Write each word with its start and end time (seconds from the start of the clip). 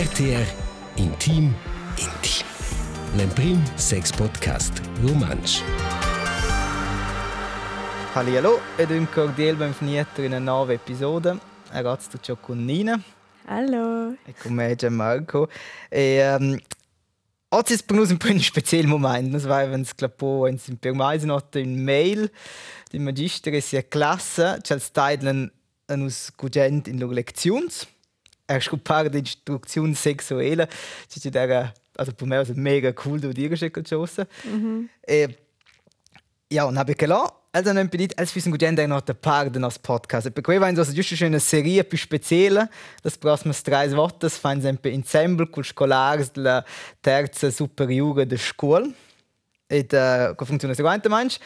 RTR 0.00 0.48
Intim 0.94 1.54
Intim. 1.98 2.46
L'Emprim 3.16 3.62
Sex 3.76 4.10
Podcast 4.10 4.80
Romansch. 5.02 5.60
Hallo 8.14 8.60
ed 8.78 8.92
un 8.92 9.06
cordial 9.10 9.56
benvenuto 9.56 10.22
in 10.22 10.28
una 10.28 10.38
nuova 10.38 10.72
episode. 10.72 11.38
Ragazzi, 11.68 12.08
tu 12.18 12.34
con 12.40 12.64
Nina 12.64 12.98
Hallo. 13.44 14.16
e 14.24 14.32
con 14.40 14.54
me 14.54 14.74
Gianmarco. 14.74 15.50
E 15.90 16.34
um, 16.34 16.58
oggi 17.48 17.74
è 17.74 17.78
per 17.84 17.96
noi 17.96 18.08
un 18.08 18.16
un 18.16 18.40
speciale 18.40 18.86
momento. 18.86 19.36
Noi 19.36 19.52
avevamo 19.52 19.84
sclapo 19.84 20.46
in 20.46 20.78
per 20.78 20.94
mai 20.94 21.20
un 21.22 21.74
mail 21.74 22.32
di 22.88 22.98
magister 22.98 23.52
e 23.52 23.60
sia 23.60 23.86
classe, 23.86 24.60
c'è 24.62 24.76
il 24.76 24.80
style 24.80 25.52
a 25.84 25.94
cugent 26.36 26.86
in 26.86 26.98
loro 26.98 27.12
lezioni. 27.12 27.66
Er 28.50 28.60
scopare 28.60 29.08
di 29.08 29.20
istruzione 29.20 29.94
sessuale, 29.94 30.68
c'è 31.08 31.30
da 31.30 31.72
also 31.94 32.12
per 32.12 32.26
me 32.26 32.40
è 32.40 32.52
mega 32.54 32.92
cool 32.94 33.20
du 33.20 33.32
dir 33.32 33.48
geschickt 33.48 33.88
chose. 33.88 34.26
Mhm. 34.44 34.88
E 35.06 35.28
ja, 36.48 36.64
und 36.64 36.76
habe 36.78 36.92
ich 36.92 36.98
gelassen. 36.98 37.36
Also, 37.52 37.72
non 37.72 37.88
pedit, 37.88 38.16
als 38.16 38.32
wir 38.34 38.42
sind 38.42 38.62
eine 38.62 38.88
noch 38.88 39.00
der 39.00 39.14
Part 39.14 39.54
des 39.56 39.78
Podcast. 39.80 40.30
Per 40.32 40.42
cui 40.42 40.58
va 40.58 40.68
in 40.68 40.76
so 40.76 40.84
giusto 40.84 41.24
una 41.24 41.40
serie 41.40 41.82
più 41.84 41.98
speciale. 41.98 42.68
Das 43.02 43.18
prossime 43.18 43.54
tre 43.54 43.88
volte 43.88 44.28
fanno 44.30 44.62
sempre 44.62 44.90
in 44.90 45.02
Sembel 45.02 45.50
con 45.50 45.64
scolari 45.64 46.24
della 46.32 46.64
terza 47.00 47.50
superiore 47.50 48.26
della 48.26 48.40
scuola. 48.40 48.88
E 49.66 49.80
uh, 49.80 50.34
come 50.36 50.48
funziona 50.48 50.74
seguente 50.74 51.08
manch. 51.08 51.38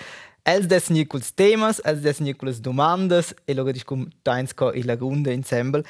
Els 0.43 0.66
dessen 0.66 1.07
con 1.07 1.23
temas, 1.34 1.80
els 1.84 2.01
dessen 2.01 2.37
con 2.37 2.55
domandas 2.60 3.34
e 3.46 3.55
loro 3.55 3.73
discum 3.73 4.07
tains 4.23 4.52
co 4.52 4.73
in 4.73 4.84
la 4.84 4.95
runde 4.95 5.32
in 5.32 5.43
Sembel. 5.43 5.84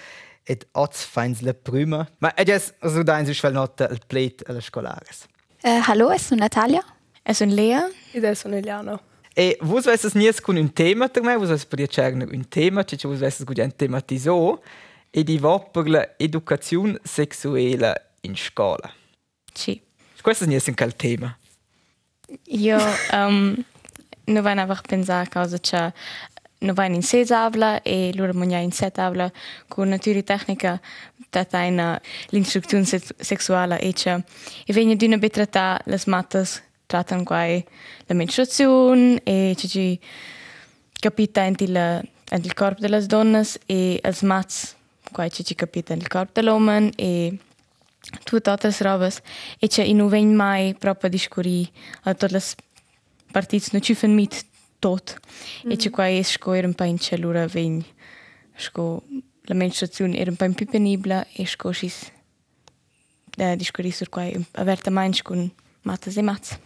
Et 0.47 0.66
oz 0.73 1.05
fains 1.05 1.41
la 1.41 1.55
prima. 1.55 2.07
Ma 2.19 2.33
e 2.37 2.45
jes, 2.45 2.73
also 2.80 3.03
dains 3.03 3.29
is 3.29 3.41
vel 3.41 3.53
nota 3.53 3.89
il 3.91 4.01
plate 4.07 4.45
alla 4.47 4.61
scolares. 4.61 5.27
Uh, 5.62 5.81
hallo, 5.87 6.11
ich 6.12 6.28
bin 6.28 6.39
Natalia. 6.39 6.83
Ich 7.27 7.39
bin 7.39 7.50
Lea. 7.50 7.89
Ich 8.12 8.42
bin 8.42 8.53
Eliana. 8.53 9.00
E 9.37 9.56
vos 9.61 9.87
vesses 9.87 10.15
nies 10.15 10.41
con 10.41 10.56
un 10.56 10.72
tema 10.72 11.09
per 11.09 11.22
me, 11.22 11.37
vos 11.37 11.48
vesses 11.48 11.67
per 11.67 11.89
cercare 11.89 12.25
un 12.25 12.48
tema, 12.48 12.84
cioè 12.84 13.11
vos 13.11 13.19
vesses 13.19 13.45
con 13.45 13.55
un 13.59 13.75
tematiso 13.75 14.62
e 15.11 15.25
di 15.25 15.39
va 15.39 15.59
per 15.59 15.89
l'educazione 15.89 16.98
sessuale 17.03 18.11
in 18.22 18.37
scuola. 18.37 18.92
Sì. 19.53 19.81
Questo 20.20 20.45
è 20.45 20.47
un 20.47 20.92
tema. 20.97 21.39
Io 22.47 22.78
um, 23.12 23.65
non 24.25 24.42
voglio 24.42 24.61
einfach 24.61 24.83
pensare 24.83 25.27
a 25.27 25.28
causa 25.28 25.59
che 25.59 25.92
non 26.58 26.74
voglio 26.74 26.94
in 26.94 27.02
sei 27.02 27.27
tavola 27.27 27.83
e 27.83 28.12
loro 28.14 28.33
vogliono 28.33 28.62
in 28.62 28.72
sei 28.72 28.91
tavola 28.91 29.30
con 29.69 29.88
natura 29.88 30.22
tecnica 30.22 30.80
trattare 31.28 32.00
l'istruzione 32.28 32.84
sessuale 32.84 33.80
e 33.80 33.92
che 33.92 34.22
e 34.64 34.72
vengono 34.72 34.97
di 34.97 35.06
una 35.06 35.19
betrata 35.19 35.80
le 35.84 36.00
matte 36.06 36.47
trattano 36.86 37.22
qua 37.25 37.44
la 37.47 38.14
menstruazione 38.14 39.20
e 39.22 39.55
ci 39.56 39.98
capita 41.00 41.42
in 41.42 41.55
il 41.58 42.55
corpo 42.55 42.80
delle 42.80 43.05
donne 43.06 43.44
e 43.66 44.00
le 44.02 44.16
matte 44.22 44.55
qua 45.12 45.28
ci 45.28 45.55
capita 45.55 45.94
nel 45.94 46.08
corpo 46.08 46.41
dell'uomo 46.41 46.88
e 46.97 47.38
tutte 48.22 48.50
altre 48.50 48.75
robes 48.78 49.20
e 49.58 49.69
che 49.69 49.92
non 49.92 50.08
vengono 50.08 50.36
mai 50.36 50.75
proprio 50.75 51.10
discorri 51.10 51.70
a 52.02 52.14
tutte 52.14 52.32
le 52.32 52.42
partite 53.30 53.69
non 53.72 53.82
ci 53.82 53.94
fanno 53.94 54.14
mit 54.14 54.47
tot 54.85 55.19
mm. 55.67 55.71
e 55.71 55.77
che 55.77 55.89
qua 55.89 56.07
è 56.07 56.23
scoire 56.23 56.67
un 56.67 56.75
po' 56.75 56.85
in 56.85 56.99
cellura 56.99 57.47
vegn 57.47 57.83
sco 58.55 59.03
la 59.47 59.55
menstruazione 59.55 60.17
era 60.17 60.31
un 60.31 60.37
po' 60.37 60.49
più 60.51 60.67
penibile 60.67 61.27
e 61.33 61.47
sco 61.47 61.73
ci 61.73 61.91
da 63.35 63.55
discorri 63.55 63.91
sur 63.91 64.11
qua 64.11 64.29
averta 64.53 64.91
manch 64.91 65.23
con 65.23 65.51
matas 65.83 66.17
e 66.17 66.23
mats 66.23 66.59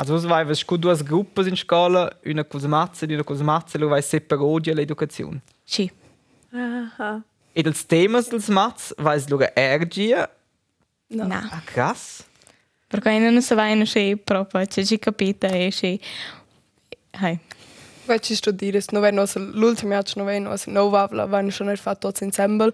Also 0.00 0.12
was 0.12 0.24
vai 0.24 0.44
vas 0.44 0.64
due 0.64 0.96
gruppi 1.02 1.48
in 1.48 1.56
scuola, 1.56 2.08
una 2.26 2.44
cosa 2.44 2.68
mazza 2.68 3.04
e 3.04 3.14
una 3.14 3.24
cosa 3.24 3.42
mazza, 3.42 3.78
lo 3.78 3.88
vai 3.88 4.00
separati 4.00 4.70
all'educazione. 4.70 5.40
Sì. 5.64 5.90
Aha. 6.52 7.20
E 7.52 7.62
dels 7.62 7.84
temas 7.84 8.28
dels 8.28 8.48
mats 8.48 8.94
vai 8.96 9.20
lo 9.26 9.40
ergia. 9.56 10.30
No. 11.08 11.26
no. 11.26 11.34
Ah, 11.50 11.62
krass. 11.64 12.22
Perché 12.86 13.18
non 13.18 13.42
si 13.42 13.54
va 13.54 13.66
in 13.70 13.82
c'è 13.82 14.16
proprio, 14.16 14.64
c'è 14.66 14.84
ci 14.84 15.00
capita 15.00 15.48
e 15.48 15.70
c'è 15.70 15.98
Hai. 17.12 17.38
Vai 18.06 18.20
ci 18.20 18.34
studire, 18.34 18.82
non 18.90 19.02
vai 19.02 19.12
nos 19.12 19.36
l'ultimo 19.36 19.94
anno 19.94 20.04
non 20.16 20.24
vai 20.24 20.40
nos 20.40 20.66
no 20.66 20.88
vavla, 20.88 21.26
vai 21.26 21.50
schon 21.50 21.68
er 21.68 21.78
fatto 21.78 22.08
tutti 22.08 22.24
insieme. 22.24 22.72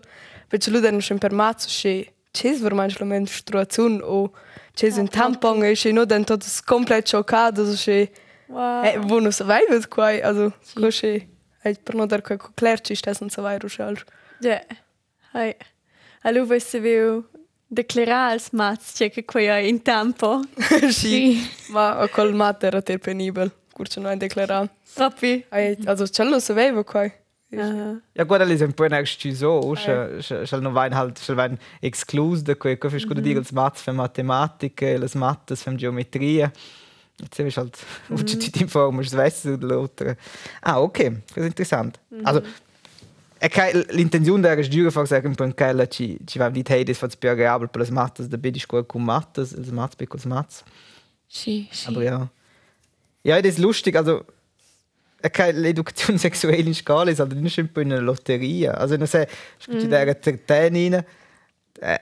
Perché 0.48 0.70
lui 0.70 0.80
den 0.80 1.00
schon 1.00 1.18
per 1.18 1.32
mazzo 1.32 1.66
c'è 1.68 2.06
c'è 2.30 2.54
veramente 2.56 2.96
la 2.98 3.04
menstruazione 3.04 4.00
o 4.02 4.32
c'è 4.72 4.92
un 4.96 5.08
tampon 5.08 5.64
e 5.64 5.74
c'è 5.74 5.92
no 5.92 6.04
den 6.04 6.24
tutto 6.24 6.46
completo 6.64 7.06
scioccato, 7.06 7.64
so 7.64 7.74
c'è 7.74 8.10
Wow. 8.46 8.84
Eh, 8.84 8.98
wo 8.98 9.20
non 9.20 9.32
sai 9.32 9.64
was 9.68 9.86
qua, 9.88 10.20
also 10.22 10.52
sì. 10.60 10.74
così. 10.74 11.28
E 11.62 11.74
per 11.82 11.94
non 11.94 12.06
dar 12.06 12.20
qua 12.20 12.36
clerci 12.54 12.94
sta 12.94 13.14
senza 13.14 13.40
vai 13.40 13.58
ruscial. 13.58 13.96
Ja. 14.40 14.60
Hai. 15.32 15.56
Allora 16.22 16.44
vuoi 16.44 16.60
se 16.60 16.78
viu 16.80 17.24
declarare 17.66 18.32
als 18.32 18.50
mats 18.52 18.92
c'è 18.92 19.10
che 19.10 19.24
qua 19.24 19.58
in 19.58 19.82
tempo. 19.82 20.42
sì. 20.90 20.92
sì. 20.92 21.72
Ma 21.72 22.06
col 22.10 22.34
mat 22.34 22.62
era 22.64 22.82
te 23.74 23.90
penibile. 23.90 23.94
Curcio 23.94 24.00
non 24.00 24.18
declarare. 24.18 24.70
Troppi. 24.94 25.44
Also 25.86 26.06
ce 26.06 26.24
lo 26.24 26.38
sapevo 26.38 26.84
qua. 26.84 27.10
Uh-huh. 27.50 28.00
Ja 28.14 28.24
gut, 28.24 28.40
das 28.40 28.50
ist 28.50 28.62
ein 28.62 28.72
paar 28.72 28.88
so, 29.06 29.74
soll 29.76 30.60
noch 30.60 30.74
wein 30.74 30.94
halt, 30.94 31.20
wein 31.36 31.58
exclus 31.80 32.42
da 32.42 32.54
quei, 32.54 32.76
che 32.76 32.90
fis 32.90 33.06
dire 33.06 33.38
als 33.38 33.52
Mats 33.52 33.82
für 33.82 33.92
Mathematik, 33.92 34.80
las 34.80 35.14
Mattes 35.14 35.62
für 35.62 35.74
Geometrie. 35.74 36.48
Jetzt 37.20 37.38
ist 37.38 37.56
halt, 37.56 37.78
du 38.08 38.24
die 38.24 38.66
Form, 38.66 38.98
das 38.98 39.16
weißt 39.16 39.44
du, 39.44 39.54
oder 39.54 40.16
Ah, 40.62 40.80
okay, 40.80 41.22
das 41.28 41.36
ist 41.36 41.46
interessant. 41.46 42.00
-hmm. 42.10 42.24
Also, 42.24 42.42
l'intenzione 43.90 44.40
della 44.40 44.62
giura 44.62 44.90
fa 44.90 45.04
sagen 45.04 45.34
per 45.34 45.54
che 45.54 45.88
ci 45.88 46.18
ci 46.24 46.38
va 46.38 46.48
dit 46.48 46.68
hey 46.68 46.82
das 46.82 46.98
fats 46.98 47.16
variabel 47.20 47.68
per 47.68 47.80
las 47.80 47.90
mattes 47.90 48.26
da 48.26 48.38
bedi 48.38 48.58
scuola 48.58 48.84
con 48.84 49.02
mattes 49.02 49.52
els 49.52 49.70
mats 49.70 49.96
per 49.96 50.06
cos 50.06 50.24
mats. 50.24 50.64
Sì, 51.26 51.68
sì. 51.70 51.88
Aber 51.88 52.02
ja. 52.02 52.28
Ja, 53.24 53.40
das 53.40 53.52
ist 53.52 53.58
lustig, 53.58 53.96
also 53.96 54.22
l'educazione 55.52 56.18
sessuale 56.20 56.58
in 56.58 56.74
scuola 56.74 57.10
è 57.10 57.14
halt 57.14 57.34
nicht 57.34 57.58
in 57.58 57.70
una 57.74 57.98
lotteria. 57.98 58.72
Also 58.72 59.04
sei, 59.06 59.26
scusi 59.58 59.86
mm. 59.86 59.90
der 59.90 60.20
Tertenina, 60.20 61.04
eh, 61.80 62.00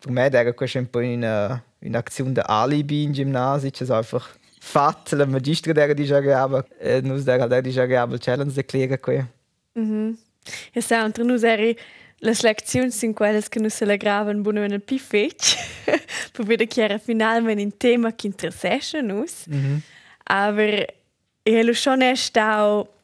per 0.00 0.10
me 0.10 0.26
era 0.26 0.52
questo 0.52 0.78
un 0.78 0.90
po' 0.90 0.98
una 0.98 1.62
un'azione 1.82 2.32
da 2.32 2.42
alibi 2.42 3.04
in 3.04 3.12
ginnasio, 3.12 3.70
cioè 3.70 3.96
einfach 3.96 4.36
fat, 4.58 5.12
la 5.12 5.24
magistra 5.24 5.72
der 5.72 5.94
di 5.94 6.04
jagaba, 6.04 6.64
eh, 6.78 7.00
nus 7.00 7.24
der 7.24 7.48
der 7.48 7.62
di 7.62 7.70
jagaba 7.70 8.18
challenge 8.18 8.64
qui. 9.00 9.24
Mhm. 9.74 10.18
Ja, 10.74 10.80
sa, 10.80 11.04
entre 11.04 11.24
nus 11.24 11.42
eri 11.42 11.76
les 12.18 12.42
lezioni 12.42 12.90
sind 12.90 13.14
quelles 13.14 13.48
che 13.48 13.60
le 13.60 13.96
gravan 13.96 14.42
buono 14.42 14.66
nel 14.66 14.82
più 14.82 14.98
fec, 14.98 15.56
per 16.32 16.44
vedere 16.44 16.66
che 16.68 16.82
era 16.82 16.98
finalmente 16.98 17.62
un 17.62 17.76
tema 17.76 18.12
che 18.12 18.26
interessa 18.26 19.00
nus. 19.00 19.46
Mm 19.48 19.54
-hmm. 19.54 19.80
Aber 20.30 20.86
e 21.42 21.62
lo 21.64 21.74
schon 21.74 22.02
è 22.02 22.14
stato 22.14 22.94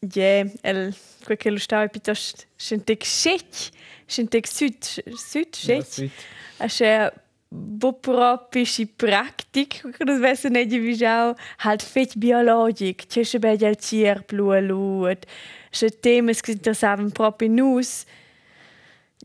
ja, 0.00 0.44
el 0.62 0.92
quel 1.22 1.36
che 1.38 1.50
lo 1.50 1.58
stavo 1.58 1.88
piuttosto 1.88 2.42
scentek 2.56 3.04
scec, 3.04 3.70
scentek 4.06 4.46
sud 4.48 4.76
sud 5.14 5.54
scec. 5.54 6.10
A 6.58 6.66
che 6.66 7.12
bo 7.48 7.92
proprio 7.92 8.64
si 8.64 8.86
pratic, 8.86 9.90
che 9.90 10.04
non 10.04 10.18
vesse 10.18 10.48
ne 10.48 10.66
di 10.66 10.78
visau, 10.78 11.34
halt 11.58 11.82
fet 11.82 12.16
biologic, 12.16 13.06
che 13.06 13.24
se 13.24 13.38
be 13.38 13.56
del 13.56 13.76
cier 13.76 14.24
blu 14.24 14.52
lut. 14.58 15.24
Che 15.70 16.00
temas 16.00 16.40
che 16.40 16.52
interessavan 16.52 17.12
proprio 17.12 17.48
nus. 17.48 18.04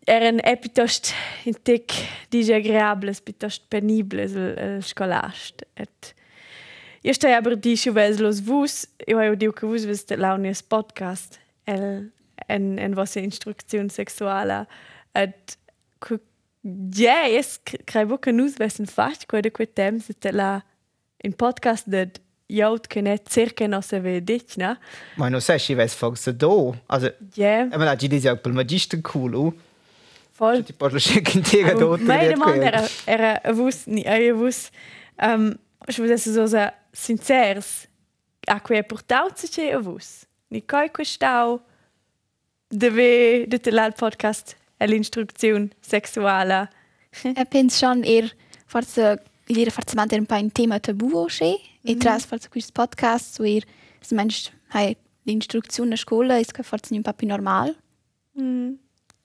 Eran 0.06 0.40
e 0.44 0.56
piuttosto 0.58 1.10
in 1.46 1.62
tic 1.64 1.94
disagreables, 2.30 3.22
piuttosto 3.22 3.66
penibles 3.68 4.84
scolast. 4.86 5.66
Et 5.74 6.14
Io 7.08 7.14
stai 7.14 7.32
aber 7.38 7.56
di 7.56 7.78
schu 7.80 7.94
ves 7.96 8.18
los 8.20 8.42
vus, 8.44 8.82
io 9.08 9.22
ho 9.22 9.36
diu 9.40 9.54
che 9.56 9.66
vus 9.66 9.86
ves 9.88 10.04
launies 10.10 10.60
podcast 10.62 11.40
el 11.64 12.12
en 12.50 12.78
en 12.78 12.96
vosse 12.96 13.22
instruczione 13.22 13.88
sexuala 13.90 14.66
et 15.16 15.56
ja, 16.92 17.30
es 17.30 17.62
crei 17.86 18.06
che 18.20 18.32
nus 18.34 18.58
vessen 18.60 18.86
fast 18.86 19.26
quade 19.26 19.52
quei 19.52 19.68
tem 19.68 20.02
se 20.02 20.14
te 20.14 20.34
la 20.34 20.62
in 21.24 21.32
podcast 21.32 21.88
dat 21.88 22.20
jaut 22.50 22.88
che 22.88 23.02
net 23.02 23.30
circa 23.30 23.68
no 23.68 23.82
se 23.82 24.00
ve 24.00 24.20
dich, 24.20 24.58
na? 24.58 24.78
Ma 25.16 25.30
no 25.30 25.40
sai, 25.40 25.60
si 25.60 25.76
ves 25.76 25.96
forse 25.96 26.34
do. 26.34 26.76
Also, 26.88 27.14
ja. 27.36 27.70
E 27.72 27.78
ma 27.78 27.86
la 27.86 27.96
gi 27.96 28.10
disi 28.10 28.28
auch 28.28 28.42
pel 28.42 28.52
magister 28.52 29.00
cool. 29.02 29.54
Voll. 30.38 30.64
Ti 30.64 30.74
porto 30.74 31.00
schenken 31.00 31.42
tega 31.42 31.74
do. 31.74 31.98
Meine 31.98 32.36
Mann 32.36 32.62
era, 32.62 32.84
era, 33.06 33.40
vus, 33.54 33.86
ni, 33.88 34.04
era, 34.04 34.36
vus, 34.36 34.72
um, 35.22 35.56
ich 35.86 36.00
würde 36.00 36.18
so 36.18 36.48
sagen, 36.48 36.76
sincers 36.94 37.88
a 38.48 38.60
quei 38.60 38.84
portau 38.84 39.30
se 39.36 39.48
che 39.48 39.74
a 39.74 39.80
vus. 39.80 40.26
Ni 40.50 40.62
coi 40.62 40.90
questau 40.90 41.62
deve 42.70 43.46
de 43.48 43.60
te 43.60 43.72
l'al 43.72 43.94
podcast 43.94 44.56
all'instruzione 44.80 45.70
sessuale. 45.82 46.70
Jag 47.24 47.50
penso 47.50 47.78
schon 47.78 48.04
eher 48.04 48.32
forse 48.66 49.24
l'ira 49.48 49.72
forse 49.72 49.96
mantenere 49.96 50.22
un 50.22 50.26
po' 50.26 50.44
un 50.44 50.52
tema 50.52 50.80
tabù 50.80 51.16
o 51.16 51.26
che 51.26 51.60
e 51.84 51.96
tras 51.96 52.26
forse 52.26 52.50
questo 52.50 52.72
podcast 52.74 53.36
so 53.36 53.44
eher 53.44 53.64
se 54.02 54.16
meinst 54.16 54.52
hai 54.70 54.96
l'instruzione 55.24 55.94
a 55.94 55.98
scuola 55.98 56.38
ist 56.38 56.54
forse 56.64 56.94
un 56.94 57.02
po' 57.02 57.14
più 57.14 57.28
normal. 57.28 57.76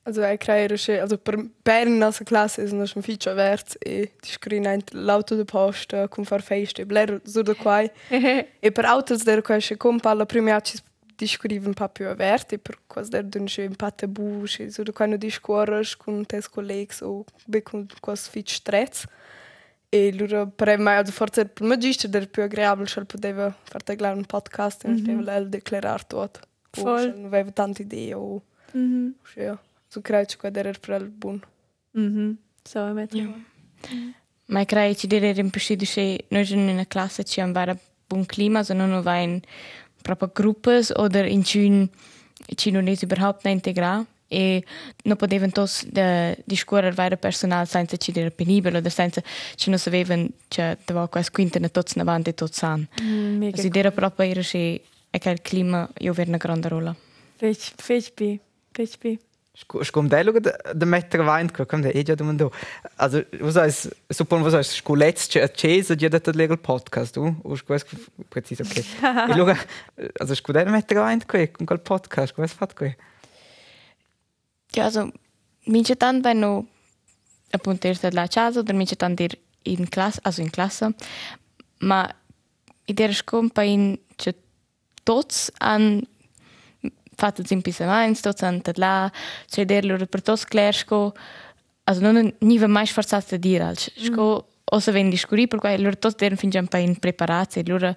Also 0.04 0.20
ich 0.25 0.40
creare 0.40 0.76
che 0.76 1.00
also 1.00 1.16
per 1.16 1.37
per 1.62 1.87
in 1.87 1.99
nostra 1.99 2.25
classe 2.25 2.66
sono 2.66 2.87
schon 2.87 3.02
viel 3.02 3.19
wert 3.37 3.76
e 3.78 4.12
di 4.20 4.28
scrivere 4.28 4.82
l'auto 4.93 5.37
de 5.37 5.44
posta 5.44 6.08
con 6.08 6.25
far 6.25 6.43
feste 6.43 6.84
bler 6.84 7.20
so 7.25 7.43
da 7.43 7.54
qua 7.54 7.82
e 8.10 8.72
per 8.72 8.84
autos 8.84 9.22
der 9.22 9.43
qua 9.43 9.58
che 9.58 9.76
con 9.76 10.00
alla 10.02 10.26
prima 10.26 10.60
ci 10.60 10.78
di 11.14 11.26
scrivere 11.28 11.69
un 11.69 11.75
po' 11.75 11.88
più 11.88 12.06
wert 12.06 12.52
e 12.52 12.58
per 12.58 12.78
quasi 12.88 13.10
der 13.10 13.25
dun 13.25 13.44
che 13.44 13.64
un 13.64 13.76
po' 13.76 13.93
tabù 13.94 14.43
che 14.44 14.70
so 14.72 14.82
da 14.82 14.90
qua 14.90 15.06
no 15.06 15.16
di 15.16 15.31
scuola 15.31 15.81
con 15.96 16.26
tes 16.26 16.48
colleghi 16.48 16.96
o 17.02 17.25
be 17.46 17.62
con 17.62 17.87
quasi 18.00 18.28
fit 18.28 18.48
stress 18.48 19.05
e 19.88 20.12
loro 20.16 20.48
per 20.48 20.78
me 20.78 20.96
also 20.96 21.12
forse 21.12 21.44
per 21.46 21.64
magister 21.64 22.10
der 22.10 22.28
più 22.28 22.43
agreabile 22.43 22.88
che 22.88 23.05
poteva 23.05 23.55
far 23.62 23.82
taglare 23.84 24.16
un 24.16 24.25
podcast 24.25 24.84
e 24.84 24.88
mm 24.88 24.94
-hmm. 24.96 25.22
stava 25.22 25.40
declarar 25.44 26.02
tot 26.05 26.40
Voll. 26.76 27.12
non 27.14 27.26
aveva 27.26 27.52
tante 27.52 27.82
idee 27.82 28.14
o 28.14 28.43
Mhm. 28.75 29.14
ja 29.37 29.58
Zucraici 29.92 30.36
cu 30.36 30.46
aderer 30.46 30.78
pral 30.78 31.12
bun. 31.18 31.44
Mhm. 31.90 32.38
So 32.62 32.86
e 32.88 32.92
met. 32.92 33.14
Mm. 33.14 34.14
Ma 34.46 34.64
crai 34.64 34.96
ci 34.96 35.06
dire 35.06 35.32
rimpusci 35.32 35.76
di 35.76 35.84
che 35.84 36.24
noi 36.28 36.50
in 36.50 36.68
una 36.68 36.86
classe 36.86 37.24
ci 37.24 37.40
am 37.40 37.52
vara 37.52 37.76
bun 38.06 38.24
clima, 38.24 38.62
so 38.62 38.72
non 38.72 39.02
va 39.02 39.18
in 39.18 39.40
proprio 40.02 40.30
gruppes 40.32 40.90
oder 40.96 41.26
in 41.26 41.42
cin 41.42 41.90
ci 42.56 42.70
non 42.70 42.86
is 42.86 43.02
überhaupt 43.02 43.44
na 43.44 43.50
integra 43.50 44.04
e 44.28 44.64
non 45.04 45.16
potevano 45.16 45.52
tos 45.52 45.84
de 45.84 46.38
discorrer 46.44 46.94
vara 46.94 47.16
personal 47.16 47.66
senza 47.66 47.96
ci 47.96 48.12
dire 48.12 48.30
penibile 48.30 48.78
oder 48.78 48.90
senza 48.90 49.22
ci 49.56 49.68
non 49.68 49.78
sapevano 49.78 50.28
che 50.48 50.78
dava 50.86 51.06
quas 51.08 51.30
quinta 51.30 51.58
na 51.58 51.68
tots 51.68 51.94
na 51.96 52.04
vanti 52.04 52.32
tots 52.34 52.56
san. 52.56 52.88
Mm, 53.02 53.52
si 53.52 53.68
dire 53.68 53.90
proprio 53.90 54.30
era 54.30 54.40
che 54.40 54.82
e 55.10 55.18
quel 55.18 55.42
clima 55.42 55.88
io 55.98 56.14
ver 56.14 56.28
una 56.28 56.38
grande 56.38 56.68
rola. 56.68 56.96
Fech 57.36 57.74
fech 57.76 58.14
bi, 58.14 58.40
fech 58.70 58.98
bi. 58.98 59.18
Skum 59.54 60.08
da 60.08 60.22
der 60.22 60.87
Meter 60.87 61.26
Wein, 61.26 61.52
komm, 61.52 61.82
der 61.82 61.94
eh 61.94 62.02
ja 62.02 62.16
da. 62.16 62.50
Also, 62.96 63.20
was 63.38 63.56
heißt, 63.56 63.94
suppon, 64.10 64.43
was 64.44 64.54
heißt, 64.54 64.76
sku 64.76 64.94
letzt, 64.94 65.32
Cesa, 65.32 65.94
die 65.94 66.06
hat 66.06 66.26
legal 66.34 66.56
Podcast, 66.56 67.16
du? 67.16 67.37
O 67.43 67.54
sku 67.54 67.75
es 67.75 67.84
präzise, 68.31 68.64
okay. 68.64 68.82
Ich 69.28 69.37
schaue, 69.37 69.56
also 70.19 70.34
sku 70.34 70.54
da 70.54 70.64
Meter 70.64 71.02
Wein, 71.02 71.20
con 71.26 71.66
quel 71.66 71.78
podcast, 71.78 72.34
come 72.34 72.49
fat 72.49 72.75
qui? 72.75 72.94
Ja, 74.75 74.84
also, 74.84 75.12
mince 75.66 75.98
tant 75.98 76.25
wenn 76.25 76.40
no 76.40 76.66
appunto 77.52 77.88
erst 77.88 78.10
la 78.10 78.28
casa, 78.28 78.60
oder 78.60 78.72
mince 78.72 78.96
tant 78.96 79.20
ir 79.20 79.37
in 79.64 79.90
classe, 79.90 80.19
also 80.25 80.40
in 80.40 80.50
classe, 80.50 80.94
ma 81.81 82.08
i 82.87 82.94
der 82.94 83.12
scompa 83.12 83.62
in 83.62 83.98
tots 85.05 85.52
an 85.58 86.06
tots 87.30 88.42
an 88.42 88.60
tat 88.60 88.78
la, 88.78 89.10
cioè 89.46 89.64
der 89.64 89.84
loro 89.84 90.06
per 90.06 90.22
tots 90.22 90.44
clersco, 90.44 91.14
also 91.84 92.00
non 92.00 92.34
niva 92.40 92.66
mai 92.66 92.86
sforzat 92.86 93.32
a 93.32 93.36
dire, 93.36 93.64
al 93.64 93.76
sco 93.76 94.46
o 94.64 94.78
se 94.78 94.92
ven 94.92 95.10
discuri, 95.10 95.46
per 95.46 95.58
cui 95.58 95.78
loro 95.78 95.96
tots 95.96 96.16
deren 96.16 96.36
fin 96.36 96.50
già 96.50 96.60
un 96.60 96.69
po' 96.69 96.78
in 96.78 96.98
preparati, 96.98 97.66
loro 97.66 97.94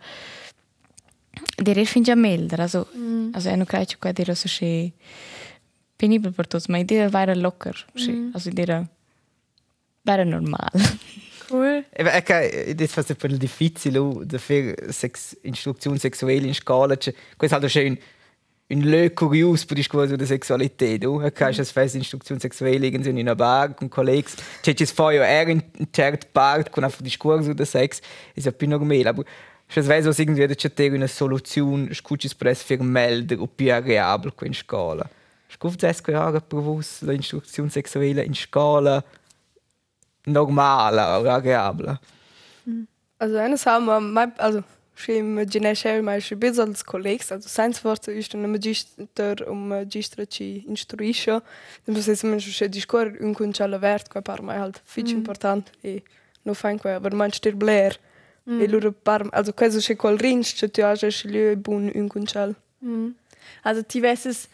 der 1.57 1.77
er 1.77 1.85
fin 1.85 2.03
già 2.03 2.15
melder, 2.15 2.59
also, 2.59 2.87
also 3.31 3.49
io 3.49 3.55
non 3.55 3.65
credo 3.65 3.95
che 3.99 4.13
der 4.13 4.35
so 4.35 4.47
che 4.47 4.93
penibel 5.95 6.33
per 6.33 6.47
tots, 6.47 6.67
ma 6.67 6.77
idea 6.77 7.09
era 7.09 7.33
locker, 7.33 7.85
mm. 7.97 8.31
also 8.33 8.49
idea 8.49 8.85
era 10.03 10.23
normal. 10.23 10.71
Cool. 11.47 11.85
Eben, 11.93 12.11
okay, 12.15 12.73
das 12.75 12.91
fast 12.91 13.11
ein 13.11 13.17
bisschen 13.17 13.39
difficile, 13.39 14.25
dafür 14.25 14.75
Sex, 14.89 15.33
Instruktion 15.43 15.97
sexuell 15.99 16.43
in 16.43 16.55
Skala, 16.55 16.97
questo 16.97 17.57
è 17.57 17.59
halt 17.59 17.69
schön 17.69 17.97
un 18.67 18.81
lö 18.81 19.13
curios 19.13 19.65
per 19.65 19.75
discorso 19.75 20.15
di 20.15 20.25
sessualità, 20.25 20.97
du? 20.97 21.21
Okay, 21.21 21.53
mm. 21.53 21.59
es 21.59 21.71
fest 21.71 21.95
Instruktion 21.95 22.39
sexuell 22.39 22.83
in 22.83 23.17
einer 23.17 23.35
Bar 23.35 23.75
con 23.75 23.89
Kollegen, 23.89 24.31
c'è 24.61 24.73
c'è 24.73 24.85
poi 24.93 25.17
er 25.17 25.47
in 25.49 25.63
cert 25.91 26.31
part 26.31 26.71
con 26.71 26.83
einfach 26.83 27.01
discorso 27.01 27.53
di 27.53 27.65
sex, 27.65 28.01
ist 28.33 28.45
ja 28.45 28.51
più 28.51 28.67
normale, 28.67 29.09
aber 29.09 29.23
es 29.67 29.87
weiß 29.87 30.05
was 30.05 30.19
irgendwie 30.19 30.47
c'è 30.55 30.73
ter 30.73 30.93
una 30.93 31.07
soluzione, 31.07 31.93
scucis 31.93 32.33
press 32.33 32.63
für 32.63 32.81
melder 32.81 33.39
o 33.39 33.47
più 33.47 33.71
agreabile 33.71 34.33
in 34.41 34.53
Skala. 34.53 35.07
Scuft 35.47 35.83
es 35.83 36.01
che 36.01 36.41
provus 36.47 37.01
la 37.01 37.13
instruzione 37.13 37.69
sexuelle 37.69 38.23
in 38.23 38.33
Skala 38.33 39.03
normale 40.25 41.19
oder 41.19 41.33
agreabile. 41.35 41.99
Also 43.17 43.37
eine 43.37 43.57
Sache, 43.57 44.01
mein, 44.01 44.33
also 44.37 44.63
mit 45.07 45.51
Genesche, 45.51 46.01
mein 46.01 46.21
schon 46.21 46.39
bis 46.39 46.57
als 46.57 46.85
Kollegen, 46.85 47.23
also 47.29 47.47
seins 47.49 47.83
Wort 47.83 48.07
ist 48.07 48.33
ein 48.33 48.51
Magister 48.51 49.47
um 49.47 49.67
Magister 49.67 50.27
ci 50.27 50.63
instruisce. 50.67 51.41
Muss 51.85 52.07
es 52.07 52.23
man 52.23 52.39
schon 52.39 52.71
die 52.71 52.81
Score 52.81 53.13
un 53.19 53.33
concella 53.33 53.79
vert, 53.79 54.09
qua 54.09 54.21
par 54.21 54.41
mai 54.41 54.57
halt 54.57 54.81
fitch 54.85 55.11
important 55.11 55.71
e 55.83 56.01
no 56.43 56.53
fein 56.53 56.79
qua, 56.79 56.95
aber 56.95 57.13
man 57.13 57.31
stir 57.31 57.55
blair. 57.55 57.97
E 58.47 58.67
loro 58.67 58.91
par 58.91 59.27
also 59.31 59.53
questo 59.53 59.79
c'è 59.79 59.95
quel 59.95 60.19
rinch, 60.19 60.53
c'è 60.55 60.69
tu 60.69 60.83
age 60.83 61.09
schlio 61.11 61.55
bun 61.57 61.91
un 61.93 62.07
concel. 62.07 62.55
Also, 63.63 63.83
ti 63.83 63.99
vesses, 63.99 64.47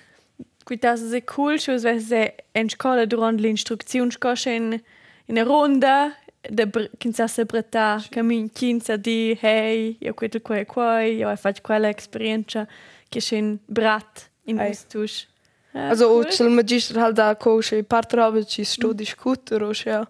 quitasse 0.63 1.09
se 1.09 1.23
cool, 1.25 1.59
schon 1.59 1.77
vesse 1.77 2.35
en 2.53 2.69
scola 2.69 3.05
durant 3.05 3.39
l'instruzione 3.39 4.11
scosce 4.11 4.51
in, 4.51 4.81
una 5.25 5.43
ronda, 5.43 6.15
da 6.49 6.67
kinsa 6.97 7.27
se 7.27 7.45
bretta, 7.45 8.03
camin 8.09 8.49
kinsa 8.51 8.97
di, 8.97 9.37
hey, 9.39 9.97
io 9.99 10.13
questo 10.13 10.41
qua 10.41 10.57
e 10.57 10.65
qua, 10.65 11.01
io 11.01 11.35
faccio 11.35 11.61
quella 11.61 11.89
esperienza, 11.89 12.67
che 13.09 13.19
c'è 13.19 13.35
in 13.35 13.57
brat 13.65 14.29
in 14.45 14.59
Ei. 14.59 14.71
ustusch. 14.71 15.27
Also 15.73 16.07
o 16.07 16.23
c'è 16.23 16.43
il 16.43 16.49
Magister 16.49 16.97
halt 16.97 17.15
da 17.15 17.35
coche 17.35 17.83
part 17.83 18.13
robe 18.13 18.45
ci 18.45 18.63
sto 18.63 18.93
discutere 18.93 19.63
o 19.63 19.71
ja. 19.71 20.09